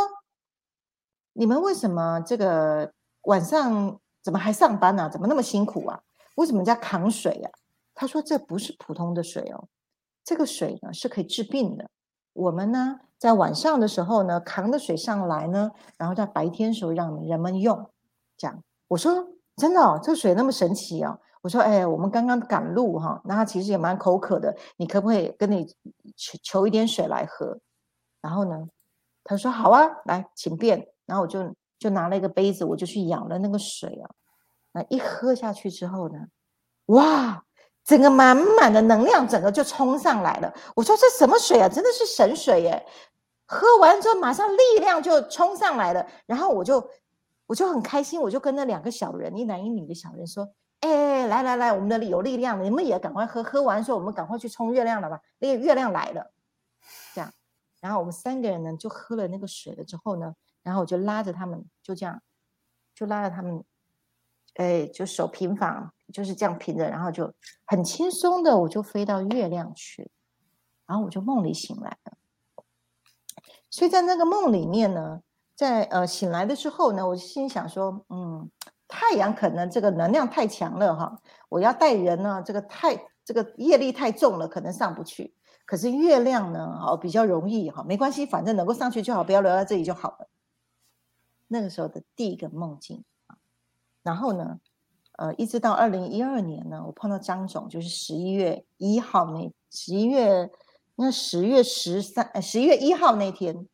[1.34, 2.94] 你们为什么这个
[3.24, 5.10] 晚上怎么还上班呢？
[5.10, 6.00] 怎么那么辛苦啊？
[6.36, 7.50] 为什么在扛水呀？
[7.96, 9.68] 他说这不是普通的水哦，
[10.24, 11.90] 这个水呢是可以治病的。
[12.34, 13.00] 我们呢？
[13.20, 17.90] 在晚上的时候呢，扛着水上来呢，然后在白天时候让人们用。
[18.36, 18.62] 这样，
[18.94, 19.28] 我说
[19.58, 21.18] 真的哦，这水那么神奇啊！
[21.42, 25.66] 我说，哎，我们刚刚赶路哈，那他其实也蛮口渴的，你可不可以跟你
[26.16, 27.58] 求求一点水来喝？
[28.22, 28.68] 然后呢，
[29.24, 30.88] 他说好啊，来，请便。
[31.08, 34.10] 然后我就就拿了一个杯子，我就去舀了那个水啊。
[34.74, 36.20] 那一喝下去之后呢，
[36.86, 37.44] 哇！
[37.84, 40.54] 整个满满的能量，整个就冲上来了。
[40.76, 41.68] 我说这什么水啊？
[41.68, 42.86] 真的是神水耶！
[43.46, 46.80] 喝完之后马上力量就冲上来了，然后我就
[47.46, 53.44] 我就很开心，我就跟那两个小人，一男一女的小人说：“哎，来来来，我们的有力量，你们也赶快喝。
[53.44, 56.32] 喝完说我们赶快去冲月亮了吧，那个月亮来了。”
[57.14, 57.32] 这样，
[57.82, 62.22] 然后我们三个人呢就喝了那个水了之后呢，然后我就拉着他们，就这样，
[62.96, 63.64] 就拉着他们，
[64.56, 67.34] 哎，就手平放，就是这样平着，然后就
[67.66, 70.10] 很轻松的我就飞到月亮去，
[70.86, 72.18] 然后我就梦里醒来了。
[73.70, 75.22] 所以在那个梦里面呢，
[75.56, 78.50] 在呃醒来的时候呢，我就心想说，嗯，
[78.88, 85.36] 太阳可能这个能量太强了哈，我要带人呢，这个太这个业力太重了，可能上不去。
[85.66, 90.28] 可是月亮呢，哦比较容易哈，没关系，反正能够上去就好，不要留在这里就好了。
[91.48, 93.38] 那个时候的第一个梦境啊，
[94.02, 94.60] 然后呢，
[95.18, 100.52] 呃，一直到二零一二年呢，我碰到张总，就是十一月一号那十一月
[100.96, 103.68] 那十月十三呃十一月一号那天，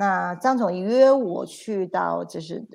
[0.00, 2.66] 那张总约我去到就是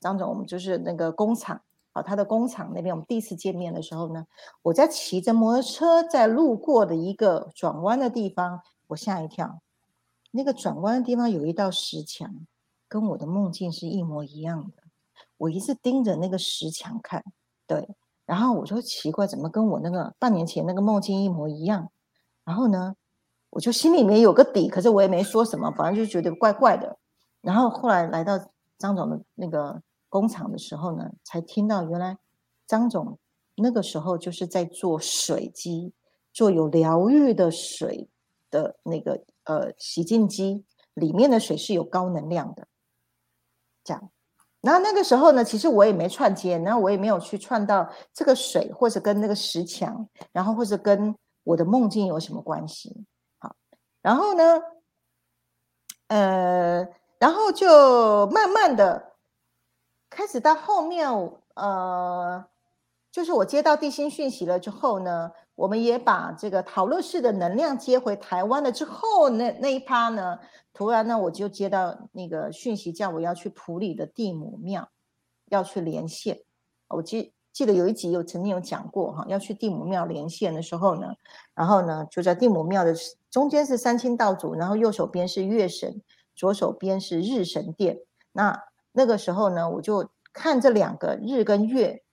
[0.00, 1.62] 张总，我们就是那个工厂。
[1.94, 4.26] 啊，他的工厂那边，我们第一次见面的时候呢，
[4.62, 9.60] 我在骑着摩托车在路过的一个转弯的地方，我吓一跳。
[10.32, 12.34] 那个转弯的地方有一道石墙，
[12.86, 14.82] 跟我的梦境是一模一样的。
[15.38, 17.24] 我一直盯着那个石墙看，
[17.66, 17.88] 对，
[18.26, 21.90] 然后我就奇怪，怎么跟我那个半年前那个梦境一模一样？
[22.44, 22.96] 然后呢，
[23.54, 26.98] 我就心里面有个底，可是我也没说什么，反正就觉得怪怪的。
[27.40, 28.38] 然后后来来到
[28.76, 29.80] 张总的那个。
[30.14, 32.16] 工厂的时候呢，才听到原来
[32.68, 33.18] 张总
[33.56, 35.92] 那个时候就是在做水机，
[36.32, 38.08] 做有疗愈的水
[38.48, 40.64] 的那个呃洗净机，
[40.94, 42.68] 里面的水是有高能量的。
[43.82, 44.08] 这样，
[44.60, 51.12] 然后那个时候呢，其实我也没串接，然后我也没有去串到这个水，或者跟那个石墙，然后或者跟
[51.42, 53.04] 我的梦境有什么关系？
[54.04, 54.62] 然后呢，
[56.08, 56.86] 呃，
[57.18, 59.14] 然后就慢慢的。
[60.10, 61.08] 开始到后面，
[61.54, 62.44] 呃，
[63.10, 70.38] 就是我接到地心讯息了之后呢，我们也把这个陶乐士的能量接回台湾了之后，那那一趴呢，
[70.74, 74.86] 突然呢，我就接到那个讯息，叫我要去普里的地母庙，
[75.46, 76.42] 要去连线。
[76.88, 81.14] 我记记得有一集有曾经有讲过哈，要去地母庙连线的时候呢，
[81.54, 82.94] 然后呢，就在地母庙的
[83.34, 86.00] 中间是三清道祖，然后右手边是月神，
[86.36, 87.98] 左手边是日神殿。
[88.30, 92.04] 那那个时候呢，我就看这两个日跟月，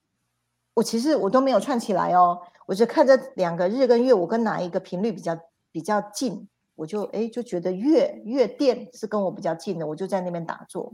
[0.74, 5.38] 我其实我都没有串起来哦，我就看这两个日跟月，我跟哪一个频率比较
[5.70, 10.92] 比较近，我就哎就觉得月月殿是跟我比较近的，我就在那边打坐。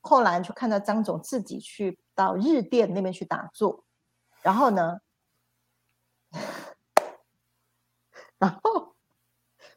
[0.00, 3.82] 后来就看到张总自己去到日殿那边去打坐，
[4.42, 5.00] 然后呢，
[8.38, 8.94] 然后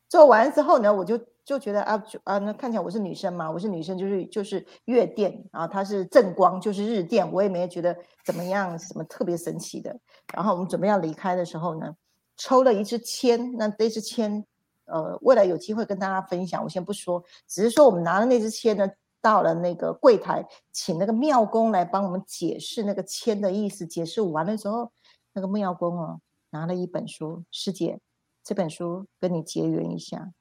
[0.09, 1.17] 做完之后呢，我就。
[1.45, 9.99] 就觉得啊，啊，那看起来我是女生嘛，我是女生，就是就是月电啊，它是正光，就是日电，我也没觉得怎么样，什么特别神奇的。
[10.31, 11.91] 然后我们准备要离开的时候呢，
[12.37, 14.45] 抽了一支签，那这支签，
[14.85, 18.87] 呃，未来有机会跟大家分享，我先不说，只是说我们拿了那支签呢，
[19.19, 23.87] 到了那个柜台，请那个庙公来帮我们解释那个签的意思。
[23.87, 24.91] 解释完了之后，
[25.33, 27.99] 那个庙公哦，拿了一本书，师姐，
[28.43, 30.31] 这本书跟你结缘一下。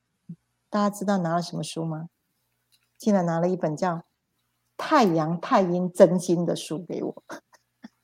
[0.70, 2.08] 大家知道拿了什么书吗？
[2.96, 3.94] 竟然拿了一本叫
[4.76, 7.22] 《太阳太阴真经》的书给我。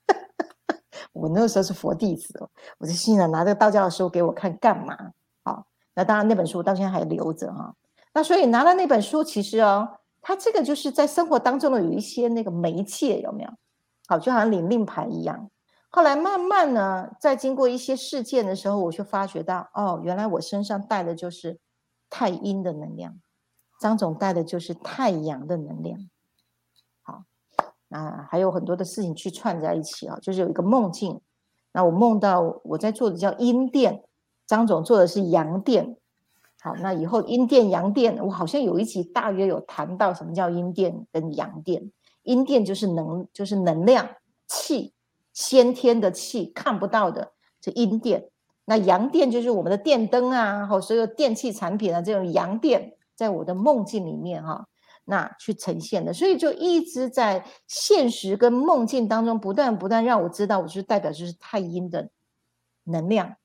[1.12, 4.96] 我那个时候是佛弟子哦，我就心想拿这个道教的书给我看干嘛？
[5.44, 7.74] 好，那当然那本书到现在还留着哈。
[8.12, 13.50] 那所以拿了那本书，其实哦，它这个就是在生活当中的有一些那个媒介有没有？
[14.06, 15.50] 好，就好像领令牌一样。
[15.94, 21.60] 后来慢慢呢，在经过一些事件的时候，我就发觉到哦，原来我身上带的就是。
[22.10, 23.18] 太阴的能量，
[23.80, 25.98] 张总带的就是太阳的能量。
[27.02, 27.24] 好，
[27.88, 31.20] 那还有很多的事情去串在一起啊，就是有一个梦境。
[31.72, 34.04] 那我梦到我在做的叫阴殿，
[34.46, 35.96] 张总做的是阳殿。
[36.60, 41.90] 好，那以后阴殿、阳殿，我好像有一集大约有谈到什么叫阴殿跟阳殿。
[42.22, 44.08] 阴殿就是能，就是能量
[44.46, 44.94] 气，
[45.34, 48.30] 先天的气，看不到的，这阴殿。
[48.64, 54.66] 那阳电就是我们的电灯啊，或所有电器产品啊，这种阳电在我的梦境里面哈，
[55.04, 62.08] 那去呈现的，所以就一直在现实跟梦境当中不断不断让我知道，我就是代表就是太阴的
[62.84, 63.36] 能量。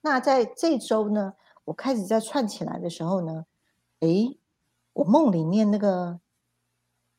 [0.00, 1.34] 那在这周呢，
[1.66, 3.46] 我开始在串起来的时候呢，
[4.00, 4.36] 诶，
[4.92, 6.18] 我梦里面那个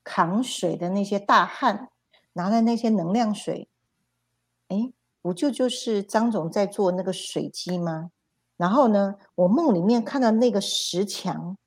[0.03, 1.89] 扛水的那些大汉
[2.35, 3.67] 拿的那些能量水，
[4.69, 4.93] 诶。
[5.21, 8.11] 不就就是张总在做那个水机吗？
[8.57, 11.57] 然后呢，我梦里面看到那个石墙，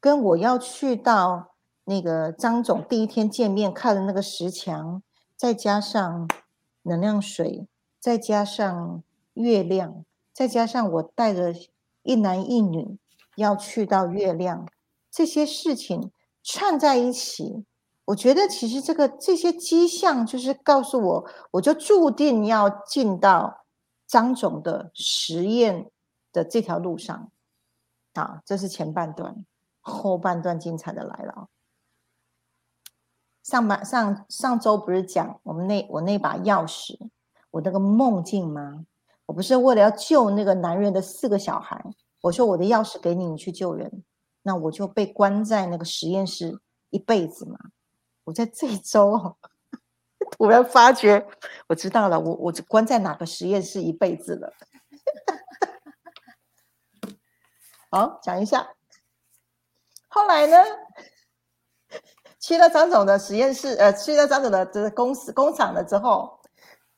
[0.00, 5.00] 跟我要去到那个张总第一天见面看的那个石墙，
[5.36, 6.28] 再加上
[6.82, 7.68] 能量水，
[8.00, 11.54] 再加上月亮，再加上我带着
[12.02, 12.98] 一男一女
[13.36, 14.68] 要去到月亮，
[15.08, 16.10] 这些事情
[16.42, 17.64] 串在一起。
[18.04, 23.64] 我觉得其实这个这些迹象就是告诉我，我就注定要进到
[24.06, 25.90] 张总的实验
[26.32, 27.30] 的这条路上。
[28.14, 29.42] 啊，这是前半段，
[29.80, 31.48] 后半段精彩的来了。
[33.42, 36.98] 上半上上周不是讲我们那我那把钥匙，
[37.50, 38.84] 我那个梦境吗？
[39.24, 41.82] 我不是为了要救那个男人的四个小孩，
[42.20, 44.04] 我说我的钥匙给你，你去救人，
[44.42, 47.58] 那我就被关在那个实验室一辈子嘛。
[48.24, 49.36] 我在这一周
[50.32, 51.26] 突然发觉，
[51.68, 54.52] 我知道了，我我关在哪个实验室一辈子了。
[57.90, 58.74] 好，讲一下。
[60.08, 60.56] 后来呢？
[62.38, 66.40] 去了张总的实验室，呃，去了张总的这公司工厂了之后，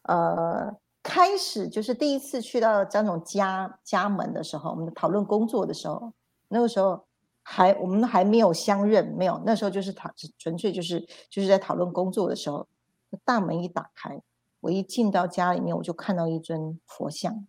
[0.05, 6.15] 呃，开始就是第一次去到张总家家门的时候，我们讨论工作的时候，
[6.49, 7.07] 那个时候
[7.45, 12.67] 还我们还没有相认，没有，那时候就是讨纯粹就是就是在讨论工作的时候，
[13.25, 14.21] 大门一打开，
[14.61, 17.47] 我一进到家里面，我就看到一尊佛像，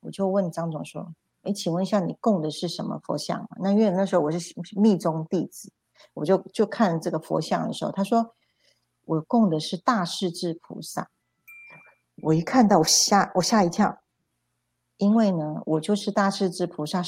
[0.00, 5.72] 我就问张总说：“哎，请问一下，你供的是什么佛像？”那因为那时候我是密宗弟子。
[6.12, 8.34] 我就就看这个佛像的时候，他说
[9.06, 11.10] 我供的是大势至菩萨。
[12.22, 13.98] 我一看到我吓我吓一跳，
[14.98, 17.02] 因为呢，我就是大势至菩萨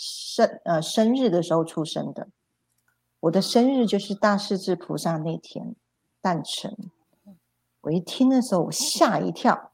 [0.00, 2.28] 生呃生日的时候出生的，
[3.18, 5.74] 我的生日就是大势至菩萨那天
[6.20, 6.76] 诞辰。
[7.80, 9.72] 我一听的时候，我吓一跳，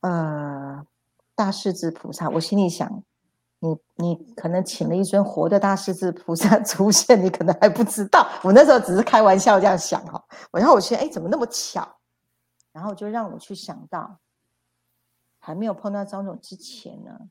[0.00, 0.86] 呃，
[1.34, 3.02] 大势至菩萨，我心里想。
[3.62, 8.26] 你你可能请了一尊活的大势至菩萨 出现，你可能还不知道。
[8.42, 10.22] 我那时候只是开玩笑这样想哈，
[10.52, 11.98] 然后我觉得哎，怎么那么巧？
[12.72, 14.18] 然后就让我去想到，
[15.38, 17.28] 还没有碰到张总之前呢，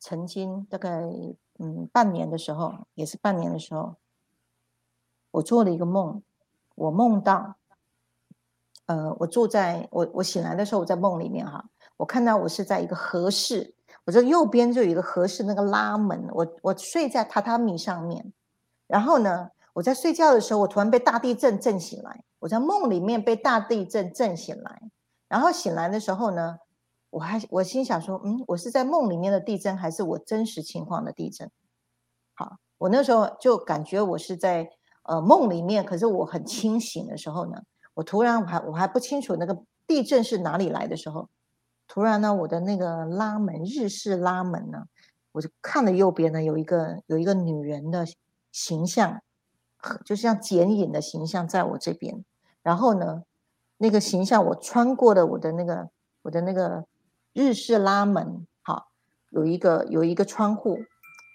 [0.00, 1.02] 曾经大概
[1.58, 3.94] 嗯半年的时候，也是半年的时候，
[5.30, 6.22] 我做了一个梦，
[6.74, 7.54] 我梦到，
[8.86, 11.64] 呃，我坐在我我醒来的时候，我在梦里面哈，
[11.98, 13.74] 我看到我是在一个合适。
[14.06, 18.32] 我这右边就有一个合适那个拉门，我我睡在榻榻米上面，
[18.86, 24.90] 然后呢，我在睡觉的时候，我突然被大地震震醒来，我在梦里面被大地震震醒来，
[25.28, 26.58] 然后醒来的时候呢，
[27.10, 31.50] 我还我心想说，嗯，我是在梦里面的地震，还是我真实情况的地震？
[32.34, 34.70] 好，我那时候就感觉我是在
[35.02, 37.62] 呃梦里面，可是我很清醒的时候呢，
[37.94, 41.28] 我突然我还我还不清楚那个地震是哪里来的时候。
[41.88, 44.84] 突然呢，我的那个拉门日式拉门呢，
[45.32, 48.06] 我就看了右边呢，有一个有一个女人的
[48.52, 49.20] 形象，
[50.04, 52.24] 就像剪影的形象在我这边。
[52.62, 53.24] 然后呢，
[53.78, 55.90] 那个形象我穿过了我的那个
[56.22, 56.84] 我的那个
[57.32, 58.88] 日式拉门，好，
[59.30, 60.78] 有一个有一个窗户，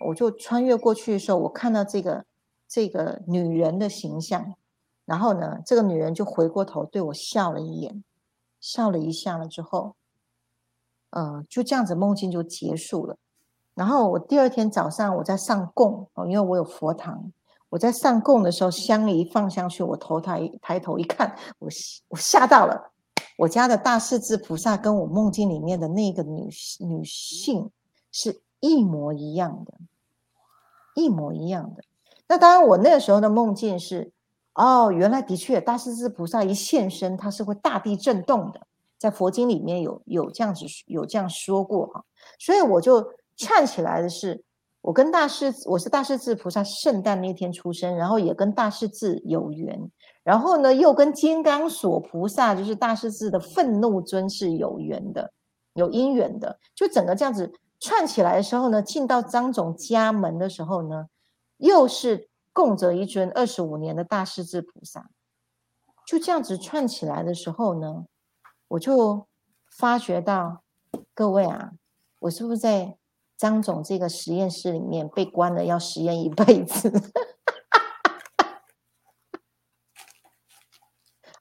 [0.07, 2.25] 我就穿越过去的时候，我看到这个
[2.67, 4.55] 这个女人的形象，
[5.05, 8.03] 然后呢，这个女人就回过头对我笑了一眼，
[8.59, 9.95] 笑了一下了之后。
[11.11, 13.15] 呃，就这样子梦境就结束了。
[13.73, 17.31] 然后我第二天早上我在上供哦，因为我有佛堂，
[17.69, 21.69] 我在上供的时候，香一放上去，我头抬抬头一看，我
[22.09, 22.91] 我吓到了。
[23.37, 26.49] 我家的大势至菩萨跟我梦境里面的那个女
[26.79, 27.69] 女性
[28.11, 29.73] 是一模一样的，
[30.95, 31.83] 一模一样的。
[32.27, 34.11] 那当然，我那个时候的梦境是，
[34.53, 38.61] 哦，原来的确大势至菩萨一现身，它是会大地震动的。
[38.97, 42.05] 在佛经里面有有这样子有这样说过哈，
[42.39, 43.05] 所以我就
[43.35, 44.41] 串起来的是，
[44.81, 49.91] 我跟大势我是大势至菩萨圣诞那天出生，然后也跟大势至有缘，
[50.25, 55.31] 然后呢又跟金刚锁菩萨就是大势至的愤怒尊是有缘的，
[55.75, 61.07] 有因缘的，就整个这样子串起来的时候呢，进到张总家门的时候呢，
[61.57, 65.09] 又是供着一尊二十五年的大势至菩萨，
[66.05, 68.05] 就这样子串起来的时候呢。
[68.67, 69.27] 我就
[69.69, 70.63] 发觉到，
[71.13, 71.73] 各位啊，
[72.21, 72.97] 我是不是在
[73.37, 76.91] 张总这个实验室里面被关了，要实验一辈子？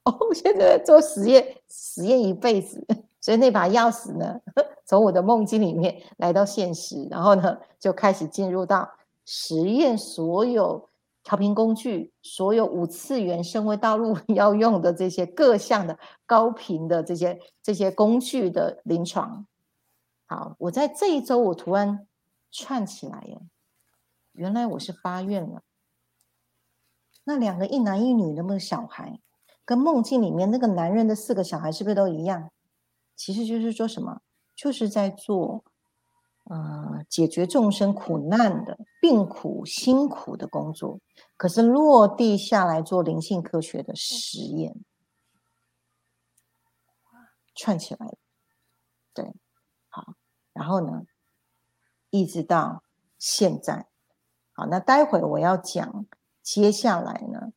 [0.05, 2.85] 哦我 现在做实验，实验一辈子，
[3.21, 4.39] 所以那把钥匙呢，
[4.85, 8.89] 从我的梦境里面来到现实，然后呢，就开始进入到
[9.25, 10.89] 实验所有。
[11.27, 15.97] 调频工具，所有五次元升维道路 要用的这些各项的
[16.27, 19.47] 高频的这些这些工具的临床，
[20.27, 22.05] 好，我在这一周我突然
[22.51, 23.41] 串起来耶，
[24.33, 25.63] 原来我是发愿了。
[27.23, 29.19] 那两个一男一女那么小孩，
[29.65, 32.51] 跟梦境里面那个男人的四个小孩是不是都一样？
[33.15, 34.21] 其实就是说什么，
[34.55, 35.63] 就是在做。
[36.47, 40.99] 呃，解决众生苦难的病苦辛苦的工作，
[41.37, 44.75] 可是落地下来做灵性科学的实验，
[47.55, 48.13] 串起来，
[49.11, 49.33] 对，
[49.87, 50.13] 好，
[50.53, 51.07] 然后呢，
[52.11, 52.83] 一直到
[53.17, 53.87] 现在，
[54.53, 56.05] 好，那待会我要讲
[56.43, 57.53] 接下来呢，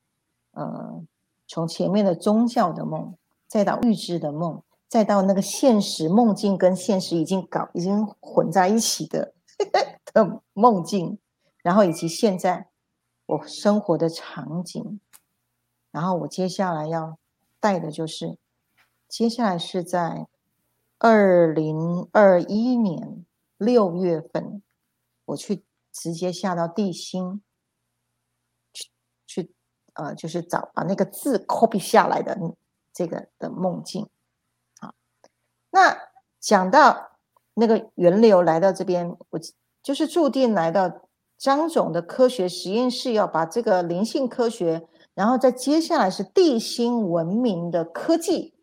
[0.52, 1.04] 呃，
[1.48, 3.16] 从前面的宗教的梦，
[3.48, 9.32] 再到预知的梦，再到那个现实梦境跟现实已经搞已经混在一起的
[10.12, 11.18] 的梦境，
[11.62, 12.68] 然后以及现在
[13.24, 15.00] 我生活的场景，
[15.90, 17.18] 然后我接下来要
[17.58, 18.36] 带的就是，
[19.08, 20.26] 接下来是在
[20.98, 23.24] 二零二一年
[23.56, 24.62] 六月份，
[25.24, 27.42] 我去直接下到地心。
[29.98, 32.38] 呃，就是找把那个字 copy 下来的
[32.92, 34.08] 这个的梦境，
[34.80, 34.94] 好，
[35.70, 35.98] 那
[36.38, 37.18] 讲到
[37.54, 39.40] 那个源流来到这边，我
[39.82, 41.00] 就是注定来到
[41.36, 48.54] 张总的科学实验室，要把这个灵性科学，然后再接下来是地心文明的科技，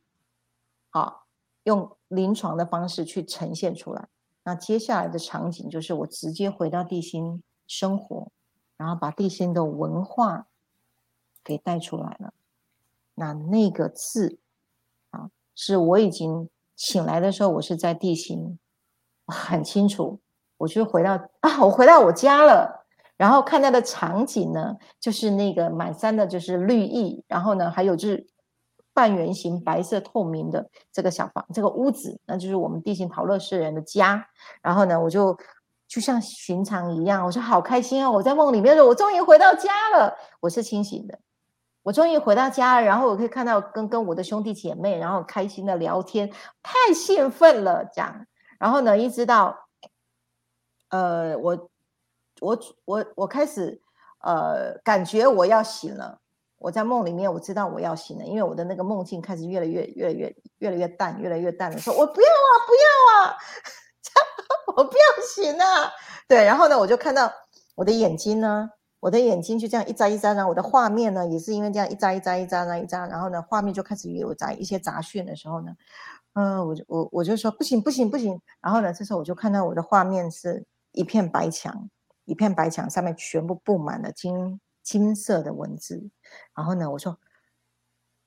[0.90, 1.26] 好，
[1.64, 4.08] 用临床的方式去呈现出来。
[4.46, 8.32] 那接下来的场景就是我直接回到地心生活，
[8.78, 10.48] 然后把地心的文化。
[11.46, 12.34] 给带出来了，
[13.14, 14.40] 那那个字
[15.12, 18.58] 啊，是我已经醒来的时候，我是在地心，
[19.28, 20.20] 很清楚。
[20.58, 22.86] 我就回到啊，我回到我家了，
[23.18, 28.26] 然后看到的场景呢，就是那个满山的就是绿意，然后呢，还有就是
[28.94, 34.26] 半圆形白色透明的这个小房，这个屋子，那就是我们地心陶乐士人的家。
[34.62, 35.38] 然后呢，我就
[35.90, 38.10] 就像寻常一样，我说好开心哦！
[38.10, 41.20] 我在梦里面说，我终于回到家了，我是清醒的。
[41.86, 46.28] 我终于回到家，然后我可以看到跟跟我的兄弟姐妹，然后开心的聊天，
[46.64, 48.26] 太兴奋了，这样。
[48.58, 49.56] 然后呢，一直到，
[50.90, 51.70] 呃，我
[52.42, 53.80] 我我我开始
[54.22, 56.18] 呃感觉我要醒了。
[56.58, 63.38] 我在梦里面，我知道我要醒了，因为我的那个梦境开始越来越越来越越来越淡，越来越淡的时候，我不要啊，不要啊，
[64.76, 65.92] 我不要醒啊。
[66.28, 67.32] 对，然后呢，我就看到
[67.76, 68.72] 我的眼睛呢。
[69.00, 75.76] 我的眼睛就这样一眨一眨，然后我的画面呢，也是因为这样一眨一眨一眨一眨，然后呢，画面就开始有杂一些杂讯的时候呢，
[76.34, 81.90] 嗯，我就我我就说不行不行不行，然后呢，这时候我就看到我的画面是一片白墙，
[82.26, 86.10] 一片白墙上面全部布满了金金色的文字，
[86.56, 87.18] 然后呢，我说，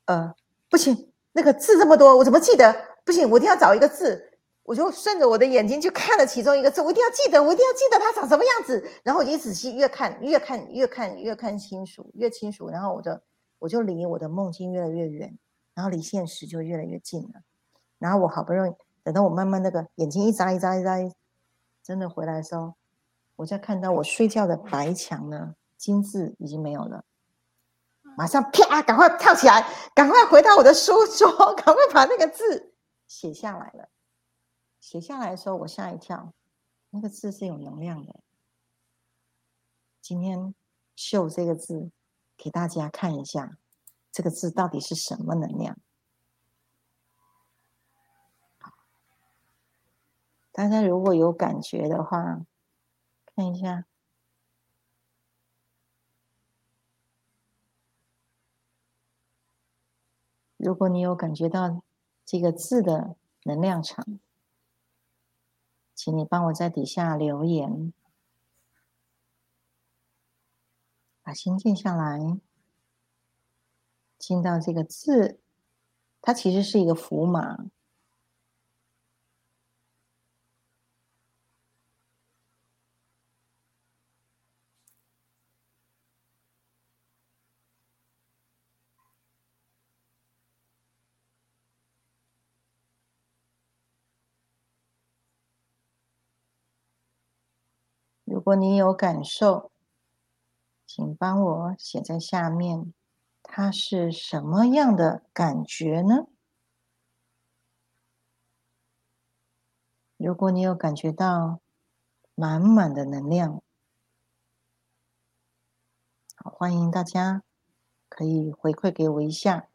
[0.07, 0.33] 呃，
[0.71, 2.75] 不行，那个字这么多，我怎么记得？
[3.05, 4.28] 不行，我一定要找一个字。
[4.69, 8.87] 我就顺着我的眼睛去看了其中一个字，我一定要记得，我一定要记得它长什么样子。
[9.03, 12.69] 然后我就仔细越看越看越看越看清楚，越清楚。
[12.69, 13.19] 然后我就
[13.61, 15.39] 我就离我的梦境越来越远，
[15.75, 17.41] 然后离现实就越来越近了。
[17.99, 20.99] 然后我好不容易等到我慢慢那个眼睛一眨一眨一眨，
[21.83, 22.75] 真的回来的时候，
[23.37, 27.05] 我再看到我睡觉的白墙呢，金字已经没有了。
[28.19, 32.75] 马上啪，赶快跳起来，赶快回到我的书桌， 赶快把那个字
[33.07, 33.89] 写下来了。
[34.89, 36.33] 写下来的时候，我吓一跳，
[36.89, 38.21] 那个字是有能量的。
[40.01, 40.55] 今天
[40.97, 41.91] 秀这个字
[42.39, 43.59] 给大家看一下，
[44.11, 45.77] 这个字到底是什么能量？
[50.53, 52.47] 大家如果有感觉的话，
[53.27, 53.85] 看一下。
[60.57, 61.83] 如果你有感觉到
[62.25, 64.19] 这个字的能量场。
[65.99, 67.93] 请你帮我在底下留言，
[71.25, 72.39] 把心静下来，
[74.17, 75.41] 听到这个字，
[76.23, 77.69] 它其实是一个符码。
[98.49, 99.71] 如果你有感受，
[100.87, 102.95] 请帮我写在下面，
[103.43, 106.29] 它是什么样的感觉呢？
[110.17, 111.61] 如果你有感觉到
[112.35, 113.63] 满满的能量，
[116.37, 117.43] 好，欢迎大家
[118.09, 119.69] 可以回馈给我一下。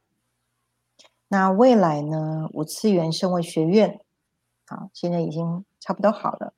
[1.28, 2.50] 那未来呢？
[2.54, 4.04] 五次元生物学院，
[4.66, 6.56] 好，现在已经差不多好了。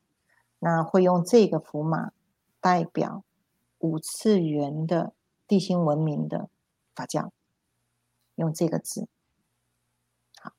[0.65, 2.11] 那会用这个符码
[2.59, 3.23] 代表
[3.77, 5.13] 五次元的
[5.47, 6.49] 地心文明的
[6.95, 7.31] 法教，
[8.33, 9.07] 用这个字。
[10.41, 10.53] 好，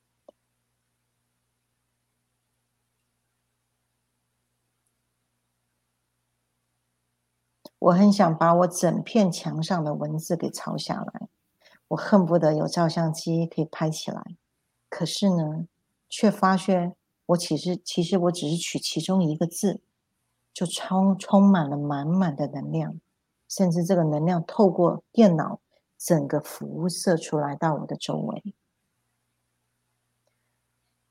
[7.81, 11.29] 我很想把我整片墙上的文字给抄下来，
[11.89, 14.37] 我恨不得有照相机可以拍起来。
[14.89, 15.67] 可是呢，
[16.09, 16.95] 却发现
[17.27, 19.81] 我其实其实我只是取其中一个字。
[20.57, 22.99] 就充充满了满满的能量，
[23.47, 25.61] 甚至这个能量透过电脑
[25.99, 28.55] 整个辐射出来到我的周围。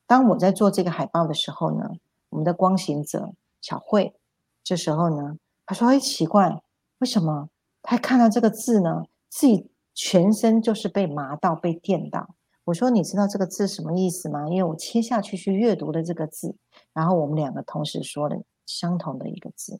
[0.07, 1.91] 当我在做这个海报的时候呢，
[2.29, 4.15] 我们的光行者小慧，
[4.63, 5.37] 这时候呢，
[5.67, 6.63] 他说：“哎，奇怪，
[6.97, 7.47] 为什么
[7.83, 12.33] 他看到这个字呢，自己全身就是被麻到、被电到？”
[12.65, 16.55] 我说：“你知道这个字什么意思吗？”因为我切下去去阅读了这个字，
[16.93, 19.79] 然后我们两个同时说了相同的一个字，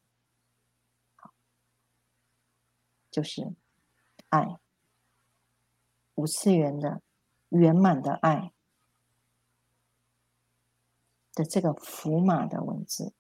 [3.12, 3.54] 就是
[4.30, 4.58] 爱，
[6.16, 7.02] 五次元的
[7.50, 8.52] 圆满的爱。
[11.38, 13.12] 的这个符码的文字，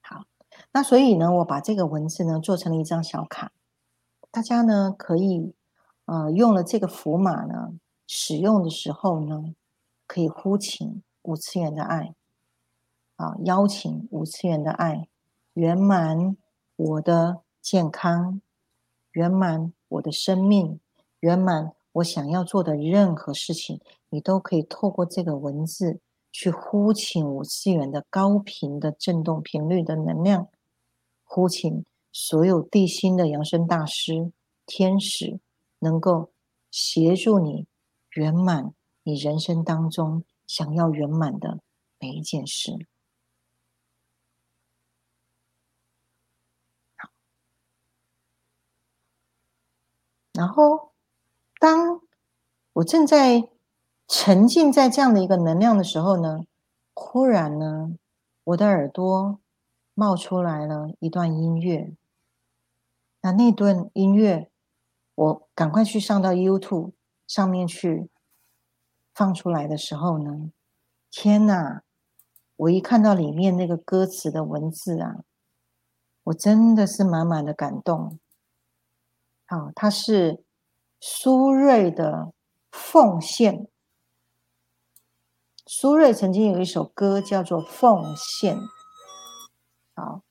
[0.00, 0.24] 好，
[0.72, 3.52] 那所以呢，我把这个文字呢做成了一张小卡，
[4.30, 5.54] 大家呢可以
[6.06, 9.54] 呃用了这个符码呢，使用的时候呢，
[10.06, 12.14] 可以呼请五次元的爱，
[13.16, 15.08] 啊，邀请五次元的爱
[15.52, 16.36] 圆满
[16.76, 18.40] 我的健康，
[19.12, 20.80] 圆满我的生命，
[21.20, 21.74] 圆满。
[21.92, 26.00] 我想要做的任何事情，你都可以透过这个文字
[26.32, 30.48] 去呼请五次元的高频的振动频率的能量，
[31.22, 34.32] 呼请所有地心的扬声大师、
[34.66, 35.38] 天使，
[35.78, 36.32] 能够
[36.68, 37.68] 协助你
[38.14, 41.60] 圆满你人生当中想要圆满的
[41.98, 42.86] 每一件事。
[50.32, 50.92] 然后。
[51.60, 52.02] 当
[52.74, 53.48] 我正在
[54.06, 56.44] 沉浸在这样的一个能量的时候呢，
[56.92, 57.96] 忽然呢，
[58.42, 59.40] 我的耳朵
[59.94, 61.94] 冒出来了一段音乐。
[63.22, 64.50] 那那段音乐，
[65.14, 66.92] 我赶快去上到 YouTube
[67.26, 68.10] 上面去
[69.14, 70.50] 放出来的时候呢，
[71.10, 71.82] 天哪！
[72.56, 75.24] 我一看到里面那个歌词的文字啊，
[76.24, 78.18] 我真的是满满的感动。
[79.46, 80.42] 好，它是。
[81.06, 82.32] 苏芮的
[82.72, 83.68] 奉献，
[85.66, 88.56] 苏芮曾经有一首歌叫做《奉献》。
[89.94, 90.22] 好，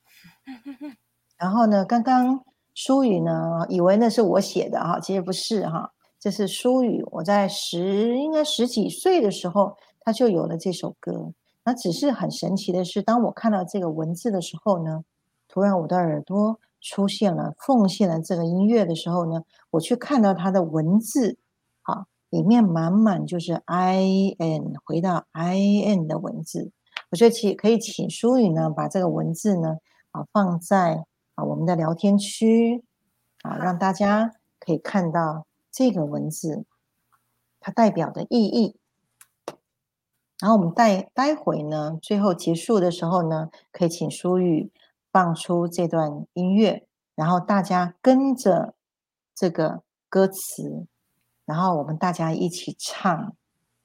[1.38, 5.93] 然后呢，刚刚舒雨呢，以为那是我写的哈，其实不是哈，
[6.24, 7.04] 这是舒雨。
[7.10, 11.34] 我在十应该十几岁的时候，他就有了这首歌。
[11.64, 15.04] 那只是很神奇的是，当我看到这个文字的时候呢，
[15.48, 16.58] 突然我的耳朵。
[16.80, 21.38] 出现了奉献了这个音乐的时候呢，我去看到它的文字，
[21.80, 25.56] 好，里面满满就是 I N，回到 I
[25.86, 26.70] N 的文字。
[27.10, 29.78] 我觉得请可以请舒宇呢，把这个文字呢，
[30.10, 31.06] 啊，放在
[31.36, 32.84] 啊我们的聊天区，
[33.40, 36.64] 啊，让大家可以看到这个文字
[37.58, 38.76] 它代表的意义。
[40.38, 44.70] 然后我们待待会呢，最后结束的时候呢，可以请舒玉。
[45.14, 48.74] 放出这段音乐，然后大家跟着
[49.32, 50.88] 这个歌词，
[51.44, 53.36] 然后我们大家一起唱，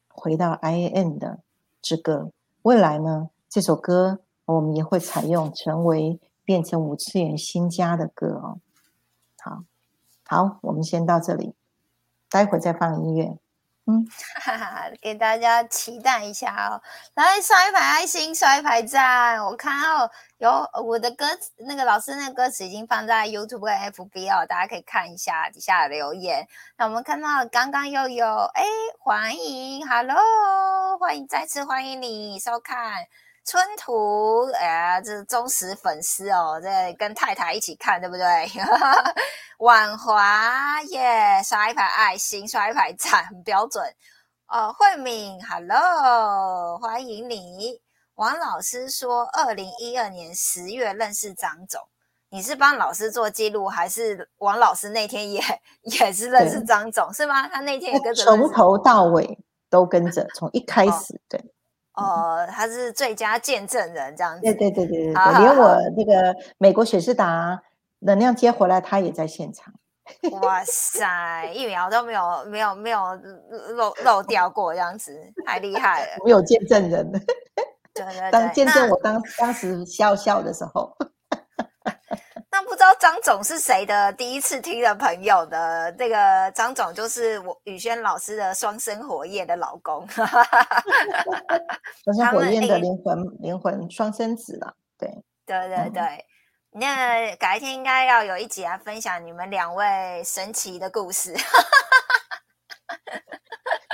[0.07, 1.43] 回到 I N 的
[1.83, 2.31] 之歌。
[2.63, 8.59] 未来呢，这首歌我们也会采用成为变成五次元新家的歌哦。
[9.37, 9.63] 好，
[10.25, 11.53] 好，我们先到这里，
[12.29, 13.37] 待会再放音乐。
[13.87, 14.05] 嗯，
[15.01, 16.77] 给大家期待一下哦！
[17.15, 19.43] 来刷一排爱心，刷一排赞。
[19.43, 20.07] 我看到
[20.37, 26.47] 有我的歌词，那个老师那个歌词已经放在 YouTube 跟 FB 哦，大家可以看一下底下的留言。
[26.77, 28.63] 那我们看到刚刚又有哎，
[28.99, 33.07] 欢迎，Hello，欢迎再次欢迎你收看。
[33.49, 38.23] 春图，哎呀，这是忠实粉丝哦，在跟太太一起看，对不对？
[39.57, 43.83] 婉华耶，刷一排爱心，刷一排赞，很标准
[44.49, 44.71] 哦。
[44.77, 47.81] 慧敏，Hello，欢迎你。
[48.13, 51.81] 王老师说，二零一二年十月认识张总，
[52.29, 55.41] 你是帮老师做记录，还是王老师那天也
[55.99, 57.47] 也是认识张总，是吗？
[57.47, 59.39] 他那天也跟着，从头到尾
[59.71, 61.43] 都跟着，从一开始对。
[61.99, 64.41] 哦，他是最佳见证人这样子。
[64.41, 67.61] 对对对对对对，连我那个美国雪士达
[67.99, 69.73] 能量接回来，他也在现场。
[70.41, 72.99] 哇塞，一秒都没有没有没有
[73.75, 76.11] 漏漏掉过，这样子太厉害了。
[76.23, 77.11] 我有见证人，
[77.93, 80.95] 对对，当见证我当当时笑笑的时候。
[82.59, 90.27] 那不知道张总是谁的第一次听的朋友的这个张总，就是我宇轩老师的双生火焰的老公， 双
[92.13, 94.75] 生火焰的灵魂灵魂双生子了。
[94.97, 95.09] 对
[95.45, 96.25] 对对对，
[96.71, 101.33] 那改天应该要有一集来分享你们两位神奇的故事。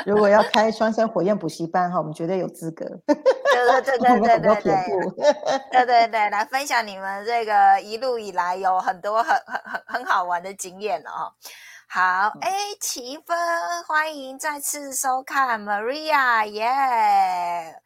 [0.05, 2.85] 如果要开双生火焰补习班哈，我们绝对有资格。
[3.07, 4.73] 对对对对对对对，
[5.71, 11.33] 对对对对，来分享你们这个一路以来有很多很很很很好玩的经验哦。
[11.87, 17.81] 好，哎，齐芬，欢迎再次收看 Maria 耶。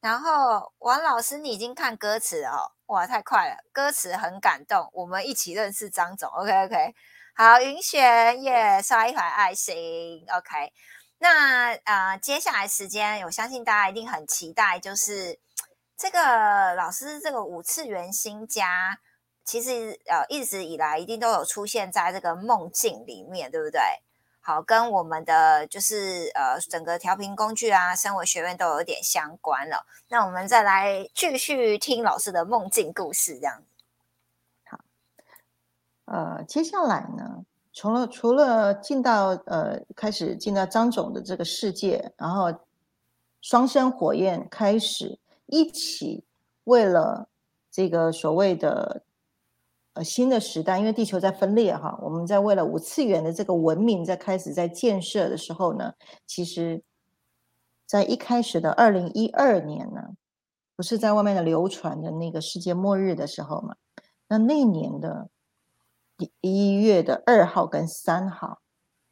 [0.00, 4.88] 然后王老师，你已经看歌词哦，哇，太快了，歌词很感动。
[4.94, 6.94] 我们一起认识张总，OK OK。
[7.36, 10.72] 好，云璇耶，刷一排爱心，OK。
[11.22, 15.38] 那呃，接下来时间，我相信大家一定很期待，就是
[15.94, 18.98] 这个老师这个五次元新家，
[19.44, 23.80] 其实呃一直以来一定都有出现在这个梦境里面，对不对？
[24.40, 29.84] 好，跟我们的就是呃整个调频工具啊，生活学院都有点相关了。
[30.08, 33.62] 那我们再来继续听老师的梦境故事，这样。
[34.64, 34.80] 好，
[36.06, 37.44] 呃，接下来呢，
[37.80, 42.52] 除了除了进到呃开始进到张总的这个世界，然后
[43.40, 46.22] 双生火焰开始一起
[46.64, 47.26] 为了
[47.70, 49.02] 这个所谓的。
[49.94, 55.94] 呃，新的时代，因为地球在分裂哈，我们在为了五次元的这个文明在开始在建设的时候呢，
[56.28, 56.80] 其实，
[57.86, 60.10] 在一开始的二零一二年呢，
[60.76, 63.74] 不是在外面的流传的那个世界末日的时候嘛？
[64.28, 65.28] 那那年的
[66.40, 68.60] 一月的二号跟三号，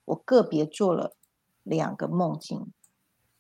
[0.07, 1.15] 我个别做了
[1.63, 2.73] 两个梦境。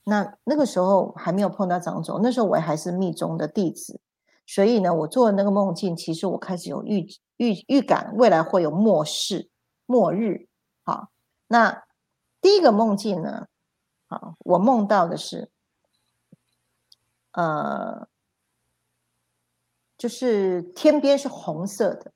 [0.04, 4.00] 那那个时候还没有碰到张总，那时候我还是密宗的弟子。
[4.46, 7.06] 所以呢，我做的那个梦境，其实我开始有预
[7.36, 9.50] 预预感，未来会有末世、
[9.84, 10.48] 末日。
[10.82, 11.10] 好，
[11.48, 11.84] 那
[12.40, 13.48] 第一个梦境呢，
[14.06, 15.50] 好，我梦到的是，
[17.32, 18.08] 呃，
[19.98, 22.12] 就是天边是红色的，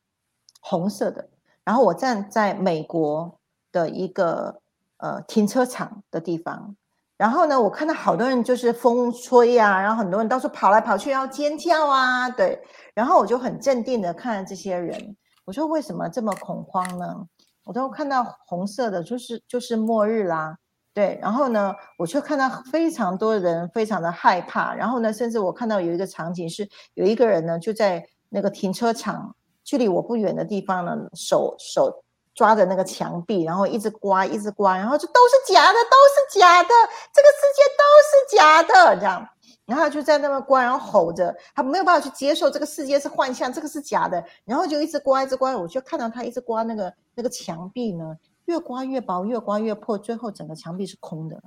[0.63, 1.29] 红色的，
[1.65, 3.39] 然后我站在美国
[3.71, 4.61] 的一个
[4.99, 6.77] 呃停车场的地方。
[7.17, 12.61] 然后呢，我看到好多人就是风吹呀，然后很多人到处跑来跑去要尖叫啊，对。
[12.95, 17.27] 然后我就很镇定的看着这些人，我说为什么这么恐慌呢？
[17.65, 20.57] 我都看到红色的，就是就是末日啦，
[20.93, 21.17] 对。
[21.23, 24.75] 然后呢，我却看到非常多人非常的害怕。
[24.75, 32.03] 然后呢，甚至我看到有一个场景是有一个人呢就在那个停车场距离我不远的地方呢，手手。
[32.35, 35.97] 抓着那个墙壁，然后一直刮，一直刮，然后就都是假的，都
[36.33, 36.71] 是假的，
[37.13, 39.29] 这个世界都是假的，这样，
[39.67, 51.39] 然后就在那么刮，然后吼着，他没有办法去接受这个世界是幻象，这个是假的，然后就一直刮，一直刮，我就看到他一直刮那个那个墙壁呢，越刮越薄，越刮越破，最后整个墙壁是空的。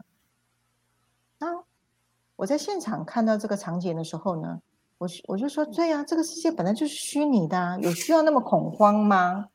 [1.40, 1.64] 当
[2.36, 4.60] 我在现场看到这个场景的时候呢，
[4.98, 9.48] 我我就说，对呀，这个世界本来就是虚拟的，有需要那么恐慌吗？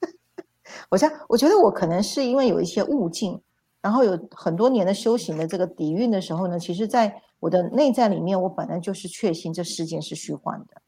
[0.90, 3.40] 我想，我觉得我可能是因为有一些悟境，
[3.82, 10.80] 然后有很多年的修行的这个底蕴的时候呢，其实在我的内在里面，我本来就是确信这世界是虚幻的，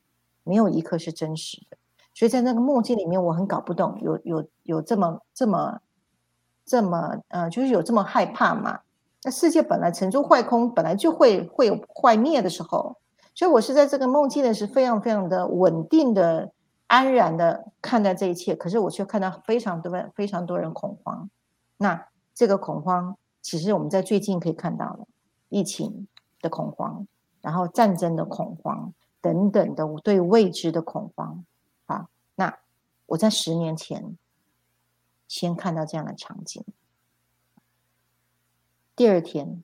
[0.44, 1.76] 没有一刻是真实的。
[2.14, 5.80] 所以在那个梦境里面，我很搞不懂，有有有这么这么
[6.64, 8.80] 这么呃，就是有这么害怕嘛？
[9.22, 12.96] 那世界本来成住坏空，本来就会会有坏灭的时候，
[13.41, 16.53] 所以我是在这个梦境呢是非常非常的稳定的。
[16.88, 21.30] 安然的看待这一切，可是我却看到非常多、非常多人恐慌。
[21.76, 25.07] 那这个恐慌，其实我们在最近可以看到了
[25.49, 26.09] 疫情
[26.41, 27.07] 的恐慌，
[27.41, 31.45] 然后战争的恐慌等等的对未知的恐慌。
[31.86, 32.59] 好，那
[33.07, 34.18] 我在十年前
[35.28, 36.64] 先看到这样的场景，
[38.97, 39.62] 第二天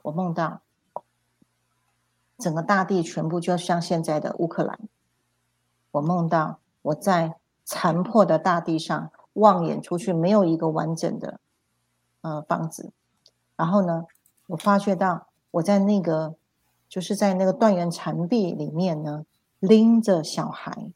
[0.00, 0.62] 我梦到
[2.42, 4.78] 整个大地全部就像现在的乌克兰。
[5.92, 11.38] 我梦到我在残破的大地上望眼出去，没有一个完整的
[12.22, 12.90] 呃房子。
[13.56, 14.04] 然后呢，
[14.48, 16.34] 我发觉到我在那个
[16.88, 19.24] 就是在那个断垣残壁里面呢，
[19.60, 20.90] 拎着小孩，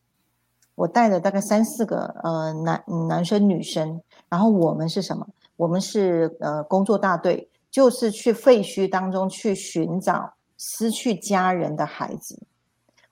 [0.75, 4.03] 我带了大概三四个呃男男生女生。
[4.29, 5.27] 然后我们是什么？
[5.57, 12.43] 我们是呃工作大队，就是去废墟当中去寻找失去家人的孩子。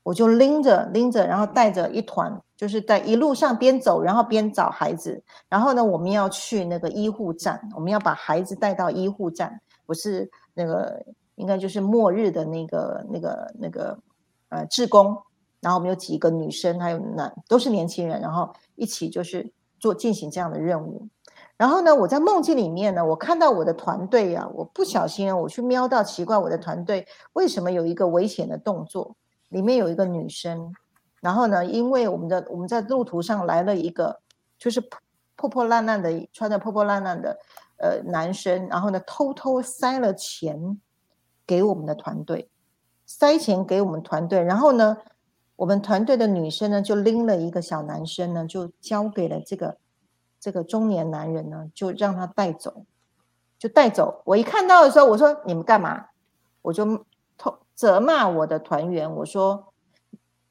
[0.03, 5.23] 我就拎着拎着，然后带着一团，就是在一路上边走，然后边找孩子。
[5.49, 9.61] 然后呢，我们要去那个医护站，我们要把孩子带到医护站。
[9.87, 11.03] 不是那个，
[11.37, 13.99] 应该就是末日的那个、那个、那个，
[14.51, 15.17] 呃，志工。
[15.61, 21.09] 然后我们有几个女生，还有男，都是年轻人，然后一起就是做进行这样的任务。
[21.57, 29.17] 然后呢，我在梦境里面呢，我看到我的团队呀，我不小心我去瞄到，奇怪，我的团队为什么有一个危险的动作？
[29.51, 30.75] 里面有一个女生，
[31.21, 34.21] 然后呢，因为我们的我们在路途上来了一个，
[34.59, 34.99] 就是破
[35.37, 37.39] 破破烂烂的，穿的破破烂烂的，
[37.77, 40.81] 呃男生，然后呢偷偷塞了钱
[41.47, 42.51] 给我们的团队，
[43.07, 44.97] 塞钱给我们团队，然后呢，
[45.55, 49.77] 我们团队的女生呢就拎了一个小男生呢，就交给了这个
[50.45, 52.85] 这个中年男人呢，就让他带走，
[53.59, 54.21] 就带走。
[54.27, 56.09] 我一看到的时候，我说你们干嘛？
[56.61, 57.07] 我就
[57.39, 59.73] 偷责骂我的团员，我说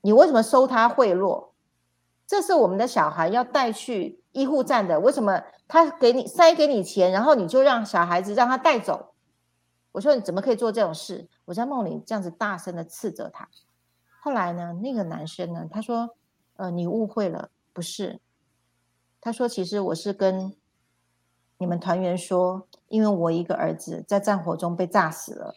[0.02, 1.50] 你为什么收他贿赂？
[2.26, 9.14] 这是我们的小孩要带去医护站的，为什么他给你塞给你钱，然后你就让小孩子让他带走？
[9.92, 11.30] 我说你怎么可以做这种事？
[11.46, 13.48] 我在梦里这样子大声的斥责他。
[14.20, 16.16] 后来呢，那个男生呢，他说
[16.58, 18.20] ：“呃，你误会了，不是。”
[19.24, 20.54] 他说：“其实我是跟
[21.58, 25.56] 你们团员说，因为我一个儿子在战火中被炸死了，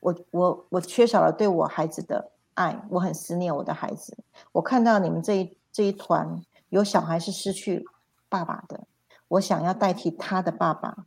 [0.00, 4.18] 我我我缺少了对我孩子的。”爱，我很思念我的孩子。
[4.50, 7.84] 我看到你们这一这一团有小孩是失去
[8.28, 8.88] 爸爸的，
[9.28, 11.06] 我想要代替他的爸爸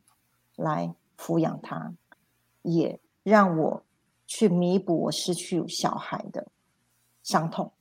[0.55, 1.93] 来抚养他，
[2.61, 3.83] 也让我
[4.25, 6.47] 去弥补我失去小孩的
[7.21, 7.73] 伤痛。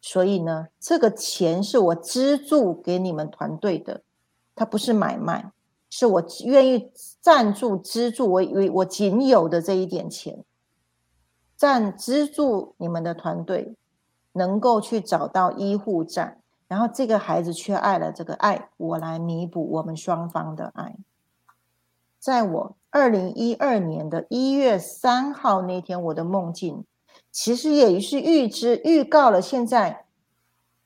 [0.00, 4.02] 所以呢，这个钱是我资助给你们团队的，
[4.54, 5.50] 它不是买卖，
[5.90, 6.90] 是我愿意
[7.20, 10.44] 赞助资助我我我仅有的这一点钱。
[11.56, 13.74] 赞资助你们的团队，
[14.32, 20.94] 能够去找到医护站，然后这个孩子缺爱了，这个爱我来弥补我们双方的爱。
[22.20, 26.84] 在我二零一二年的一月三号那天，我的梦境
[27.40, 30.06] 其实也是预知预告了现在，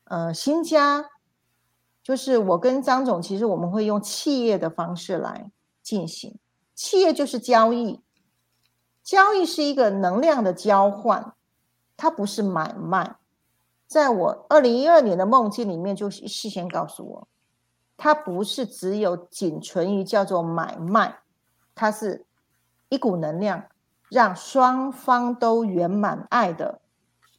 [0.03, 1.09] 呃，新家
[2.03, 5.49] 就是我跟张总，其实我们会用企业的方式来
[5.81, 6.37] 进行，
[6.75, 8.01] 企业就是交易。
[9.01, 11.33] 交易是一个能量的交换，
[11.97, 13.15] 它不是买卖。
[13.87, 17.27] 在我二零一二年的梦境里面，就事先告诉我，
[17.97, 21.17] 它不是只有仅存于叫做买卖，
[21.73, 22.27] 它是
[22.89, 23.65] 一股能量，
[24.13, 26.81] 让双方都圆满爱的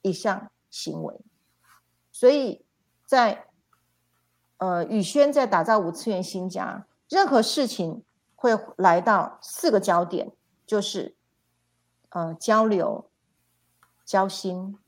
[0.02, 1.20] 一项行为。
[2.10, 2.66] 所以
[3.06, 3.46] 在
[4.58, 8.02] 呃宇轩在打造五次元新家，任何事情
[8.34, 10.32] 会来到四个焦点，
[10.66, 11.16] 就是。
[12.10, 13.10] 呃，交流、
[14.04, 14.78] 交心、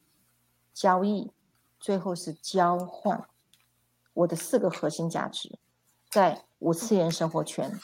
[0.73, 1.33] 交易，
[1.81, 3.29] 最后是交换。
[4.13, 5.59] 我的四个核心价值，
[6.09, 7.81] 在五次元生活圈，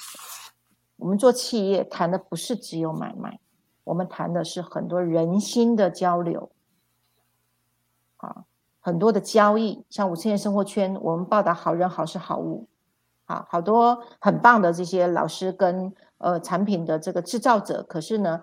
[0.95, 3.41] 我们做企业谈的不是只有买卖，
[3.85, 6.51] 我们谈的是很多人心的交流，
[8.17, 8.45] 啊，
[8.81, 9.85] 很多的交易。
[9.91, 12.69] 像五次元生活圈，我们报道好人好事好物，
[13.27, 18.43] 啊，好多很棒的这些老师跟呃产品的这个制造者，可是呢。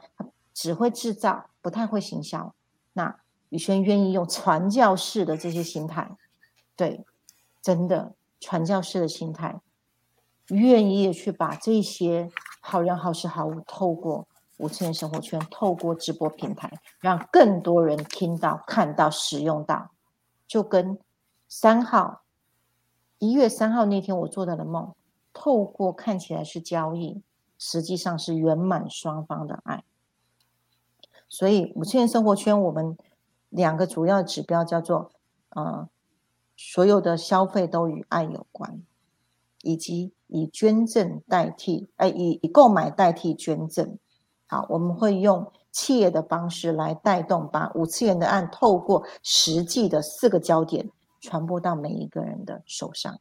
[0.52, 2.54] 只会制造，不太会行销。
[2.92, 6.18] 那宇轩愿意用传教士的这些心态，
[6.76, 7.06] 对，
[7.62, 9.62] 真的传教士的心态，
[10.48, 12.30] 愿意去把这些
[12.60, 14.28] 好人好事好物，透过
[14.60, 19.92] 五次元生活圈，透过直播平台，让更多人听到、看到、使用到。
[20.46, 21.00] 就跟
[21.48, 22.24] 三号
[23.20, 24.94] 一月三号那天我做到的梦，
[25.32, 27.22] 透过看起来是交易，
[27.58, 29.84] 实际上是圆满双方的爱。
[31.30, 32.98] 所以五次元生活圈，我们
[33.50, 35.12] 两个主要指标叫做，
[35.52, 35.88] 呃，
[36.58, 38.84] 所有的消费都与爱有关，
[39.62, 43.98] 以及以捐赠代替，哎，以以购买代替捐赠。
[44.50, 50.90] 好，我们会用企业的方式来带动，把五次元的案透过实际的四个焦点
[51.22, 53.16] 传播到每一个人的手上，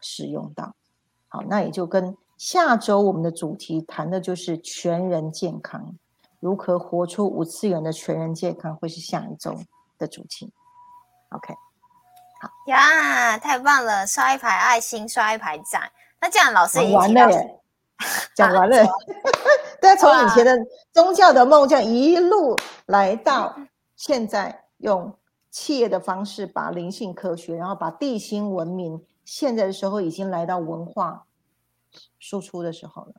[0.00, 0.74] 使用到。
[1.28, 5.94] 好，那也就跟下周我们的主题谈的就是全人健康。
[6.40, 9.56] 如何活出五次元的全人健康，会是下一周
[9.98, 10.52] 的主题。
[11.30, 11.54] OK，
[12.40, 14.04] 好呀，太棒了！
[14.06, 15.90] 刷一排爱心，刷一排赞。
[16.20, 17.60] 那这样老师已经完了耶，
[18.34, 18.84] 讲完了。
[19.80, 20.52] 大家， 从以前的
[20.92, 23.56] 宗教的梦，这样一路来到
[23.94, 25.16] 现在，用
[25.50, 31.26] 企业的方式把灵性科学，然后把地心文明，现在的时候已经来到文化
[32.18, 33.12] 输出的时候了。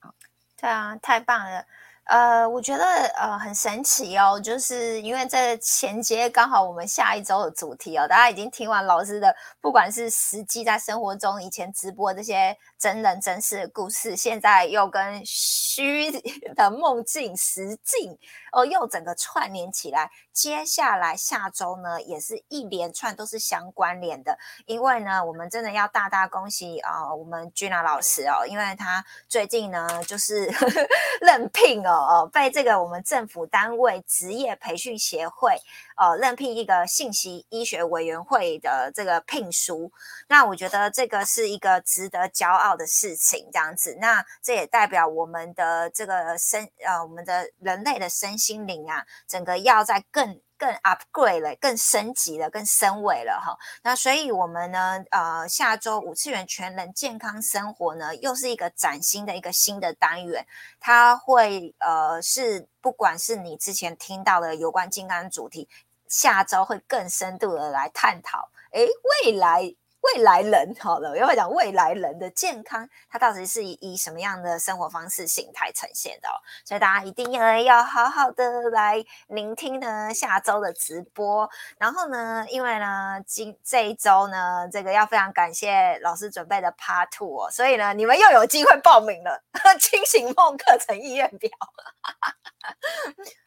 [0.00, 0.14] 好，
[0.60, 1.64] 对啊，太棒了。
[2.04, 2.84] 呃，我觉得
[3.16, 16.10] 呃很神奇哦，就是因为这前接刚好我们下一周的主题哦，大家已经听完老师的，不管是实际在生活中以前直播这些真人真事的故事，现在又跟虚
[16.54, 18.18] 的梦境实境
[18.52, 30.52] 哦又整个串联起来，接下来下周呢也是一连串都是相关联的，因为呢我们真的要大大恭喜啊我们君娜老师哦，因为他最近呢就是
[31.22, 31.92] 任聘哦。
[31.92, 35.56] 哦，被这个我们政府单位职业培训协会
[35.96, 39.92] 呃任聘一个信息医学委员会的这个聘书。
[40.26, 43.96] 那我觉得这个是一个值得骄傲的事情，这样子。
[44.00, 50.23] 那这也代表我们的这个身呃，我们的人类的身心灵啊，整个要在更。
[50.58, 53.56] 更 upgrade 了，更升级了，更升维了哈。
[53.82, 60.46] 那所以，我们呢，呃，下周五次元全能健康生活呢，又是一个崭新的一个新的单元。
[60.80, 65.68] 它会呃，是不管是你之前听到的有关健康主题，
[66.08, 68.48] 下周会更深度的来探讨。
[68.72, 68.86] 诶，
[69.24, 69.74] 未来。
[70.12, 76.28] 未来人好了，又会讲未来人的健康，它到底是以以什么样的生活方式形态呈现的？
[76.64, 81.48] 所以大家一定要要好好的来聆听呢下周的直播。
[81.78, 89.42] 然后呢，因为呢今这一周呢，这个要非常感谢老师准备的 Part Two 哦，所以呢你们又有机会报名了
[89.80, 91.50] 清醒梦课程意愿表。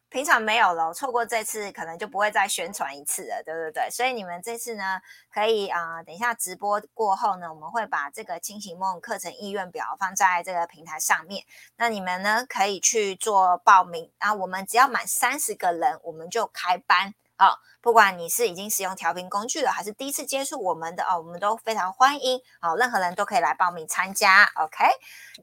[0.10, 3.90] 平常没有了，错过这次可能就不会再宣传一次了，对对对？
[3.90, 5.02] 所以你们这次呢，
[5.34, 11.44] 可以啊，等一下直播过后呢，我们会把这个清醒梦课程意愿表放在这个平台上面，
[11.76, 17.14] 那你们呢可以去做报名，然后我们只要满三十个人，我们就开班。
[17.38, 22.42] 啊，不管你是已经使用调频工具了，还是第一次接触我们的哦，我们都非常欢迎。
[22.60, 24.44] 好，任何人都可以来报名参加。
[24.56, 24.84] OK，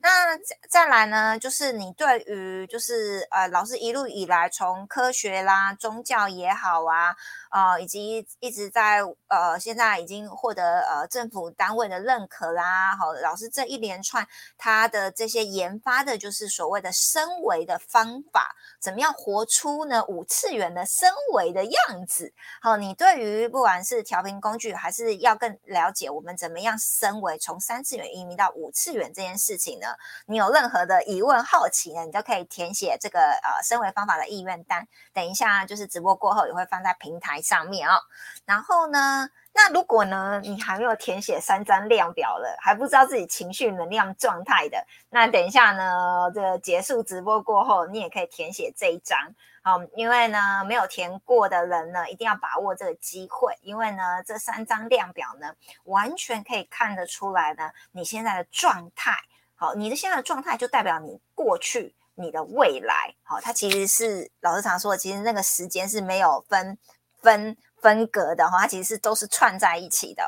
[0.02, 7.16] 那再再来呢，就是你对于就是呃，老师一路以来从科学啦、宗教也好啊。
[7.50, 12.96] 啊，以及一直在呃，现在已经获得呃政府单位的认可啦。
[12.96, 14.26] 好，老师这一连串
[14.58, 22.23] 他的这些研发的，就是所谓的升维的方法，怎么样活出呢五次元的升维的样子？
[22.60, 29.86] 好，你对于不管是调频工具，还是要更了解我们怎么样升为，从三次元移民到五次元这件事情呢？
[30.26, 34.88] 你有任何的疑问、好奇呢，你都可以填写这个呃升为方法的意愿单。
[35.12, 37.34] 等一下就是直播过后也会放在平台。
[37.44, 38.00] 上面哦，
[38.46, 39.28] 然后呢？
[39.56, 49.16] 那如果呢，你还没有填写三张量表了，还不知道自己情绪能量状态的，那等一下呢，这个结束直播过后，你也可以填写这一张。
[49.62, 59.12] 好，因为呢，没有填过的人呢，一定要把握这个机会，因为呢，这三张量表呢，完全可以看得出来呢，你现在的状态。
[59.54, 63.14] 好，你的现在的状态就代表你过去、你的未来。
[63.22, 66.76] 好，它其实是老师常说的，其实那个时间是没有分。
[67.22, 70.24] 分分隔的哈，它其实是都是串在一起的，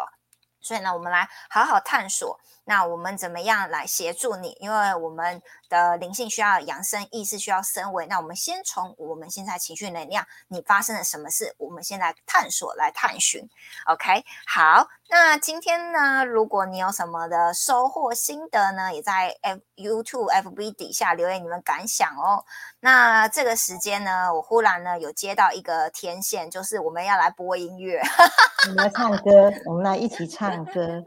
[0.60, 2.38] 所以呢，我们来好好探索。
[2.66, 4.56] 那我们怎么样来协助你？
[4.60, 8.06] 因为我们的灵性需要扬升，意识需要升维。
[8.06, 11.54] 那我们先从我们现在情绪能量，你发生了什么事？
[11.58, 13.48] 我们先来探索，来探寻。
[13.86, 14.88] OK，好。
[15.08, 22.44] 那今天呢，如果你有什么的收获心得呢，也在 F YouTube FB 底下留言你们感想哦。
[22.80, 28.00] 那这个时间呢，我忽然呢有接到一个天线，就是我们要来播音乐，
[28.66, 31.04] 我们来唱歌，我们来一起唱歌。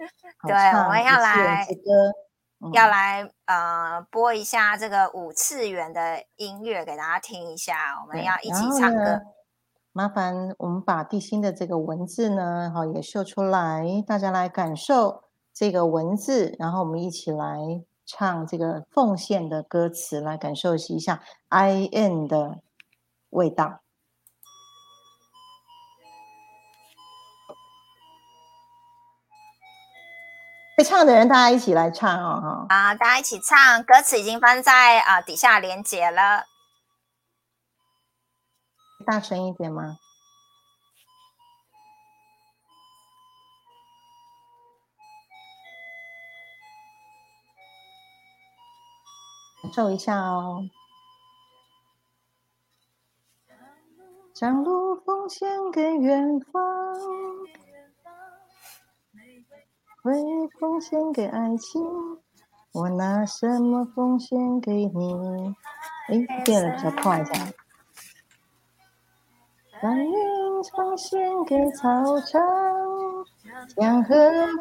[0.47, 1.48] 对，我们要来
[2.73, 9.21] 要来呃播一下这个五次元的音乐给大家听一下，我们要一起唱歌。
[9.91, 15.23] 麻烦我们把地心的这个文字呢，好也秀出来，大家来感受
[15.53, 17.57] 这个文字，然后我们一起来
[18.05, 22.59] 唱这个奉献的歌词，来感受一下 I N 的
[23.29, 23.81] 味道。
[30.79, 32.39] 会唱的人，大家一起来唱哦！
[32.69, 36.45] 哈，好，大家一起唱，歌词已经放在啊底下连接了。
[39.05, 39.97] 大声一点吗？
[49.61, 50.61] 感受一下哦。
[54.33, 56.95] 将路奉献给远方。
[60.01, 60.13] 会
[60.59, 61.81] 奉献给爱情，
[62.71, 65.55] 我拿什么奉献给你？
[66.07, 67.47] 哎，变得比较快，这样。
[69.81, 70.13] 把云
[70.75, 72.41] 奉献给草场，
[73.75, 74.15] 将河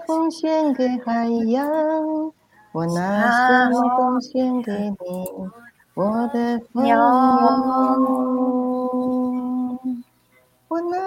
[0.06, 1.68] 奉献给海洋，
[2.72, 4.96] 我拿什么奉献给你？
[5.94, 6.96] 我的朋友，
[10.68, 10.98] 我拿。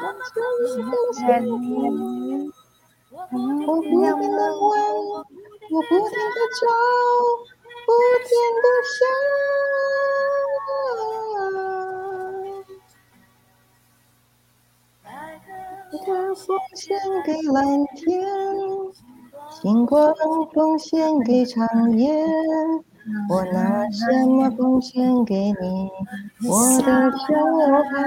[0.00, 1.48] 奉献你，
[3.10, 3.14] 我
[3.66, 4.18] 不停的问，
[5.70, 6.62] 我不停的找，
[7.86, 7.88] 不
[8.24, 8.30] 停
[8.62, 8.98] 的想。
[15.92, 17.58] 我奉献给蓝
[17.94, 18.00] 天，
[19.50, 20.14] 星光
[20.54, 21.58] 奉献给长
[21.98, 22.24] 夜，
[23.28, 25.90] 我拿什么奉献给你，
[26.48, 27.24] 我的小
[27.90, 27.98] 孩？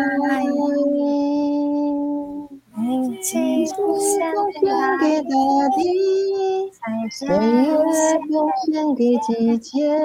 [3.22, 4.34] 请奉献
[5.00, 5.30] 给大
[5.78, 5.80] 地，
[7.12, 7.38] 岁月
[8.30, 8.32] 奉
[8.66, 9.96] 献给季节，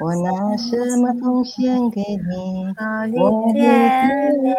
[0.00, 2.74] 我拿什么奉献给你，
[3.20, 4.56] 我的天亮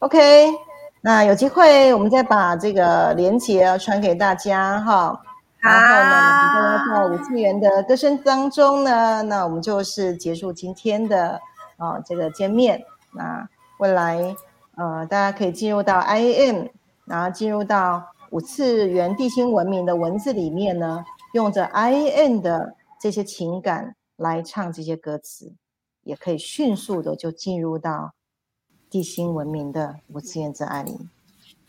[0.00, 0.18] ？OK，
[1.02, 5.20] 那有机会我们再把这个连接传给大家哈。
[5.60, 11.40] 然后呢，我们在五次元的歌声当中呢，那我们就是结束今天的
[11.76, 12.84] 啊这个见面。
[13.12, 13.48] 那
[13.78, 14.36] 未来。
[14.78, 16.68] 呃，大家可以进入到 IAM，
[17.06, 21.02] 然后进入到五次元地心文明的文字里面呢，
[21.32, 25.54] 用着 IAM 的这些情感来唱这些歌词，
[26.02, 28.12] 也可以迅速的就进入到
[28.90, 31.08] 地心文明的五次元之爱里。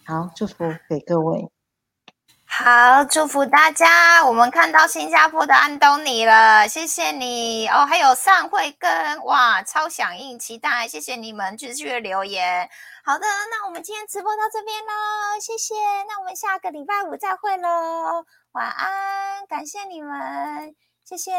[0.05, 1.49] 好，祝福给各位。
[2.49, 4.25] 好，祝福大家！
[4.25, 7.85] 我们看到新加坡的安东尼了，谢谢你哦。
[7.85, 12.67] 还有上慧根哇，超响应，期待，谢谢你们继续的留言。
[13.03, 15.75] 好的，那我们今天直播到这边喽，谢谢。
[16.07, 20.73] 那我们下个礼拜五再会喽，晚安，感谢你们，
[21.03, 21.31] 谢谢。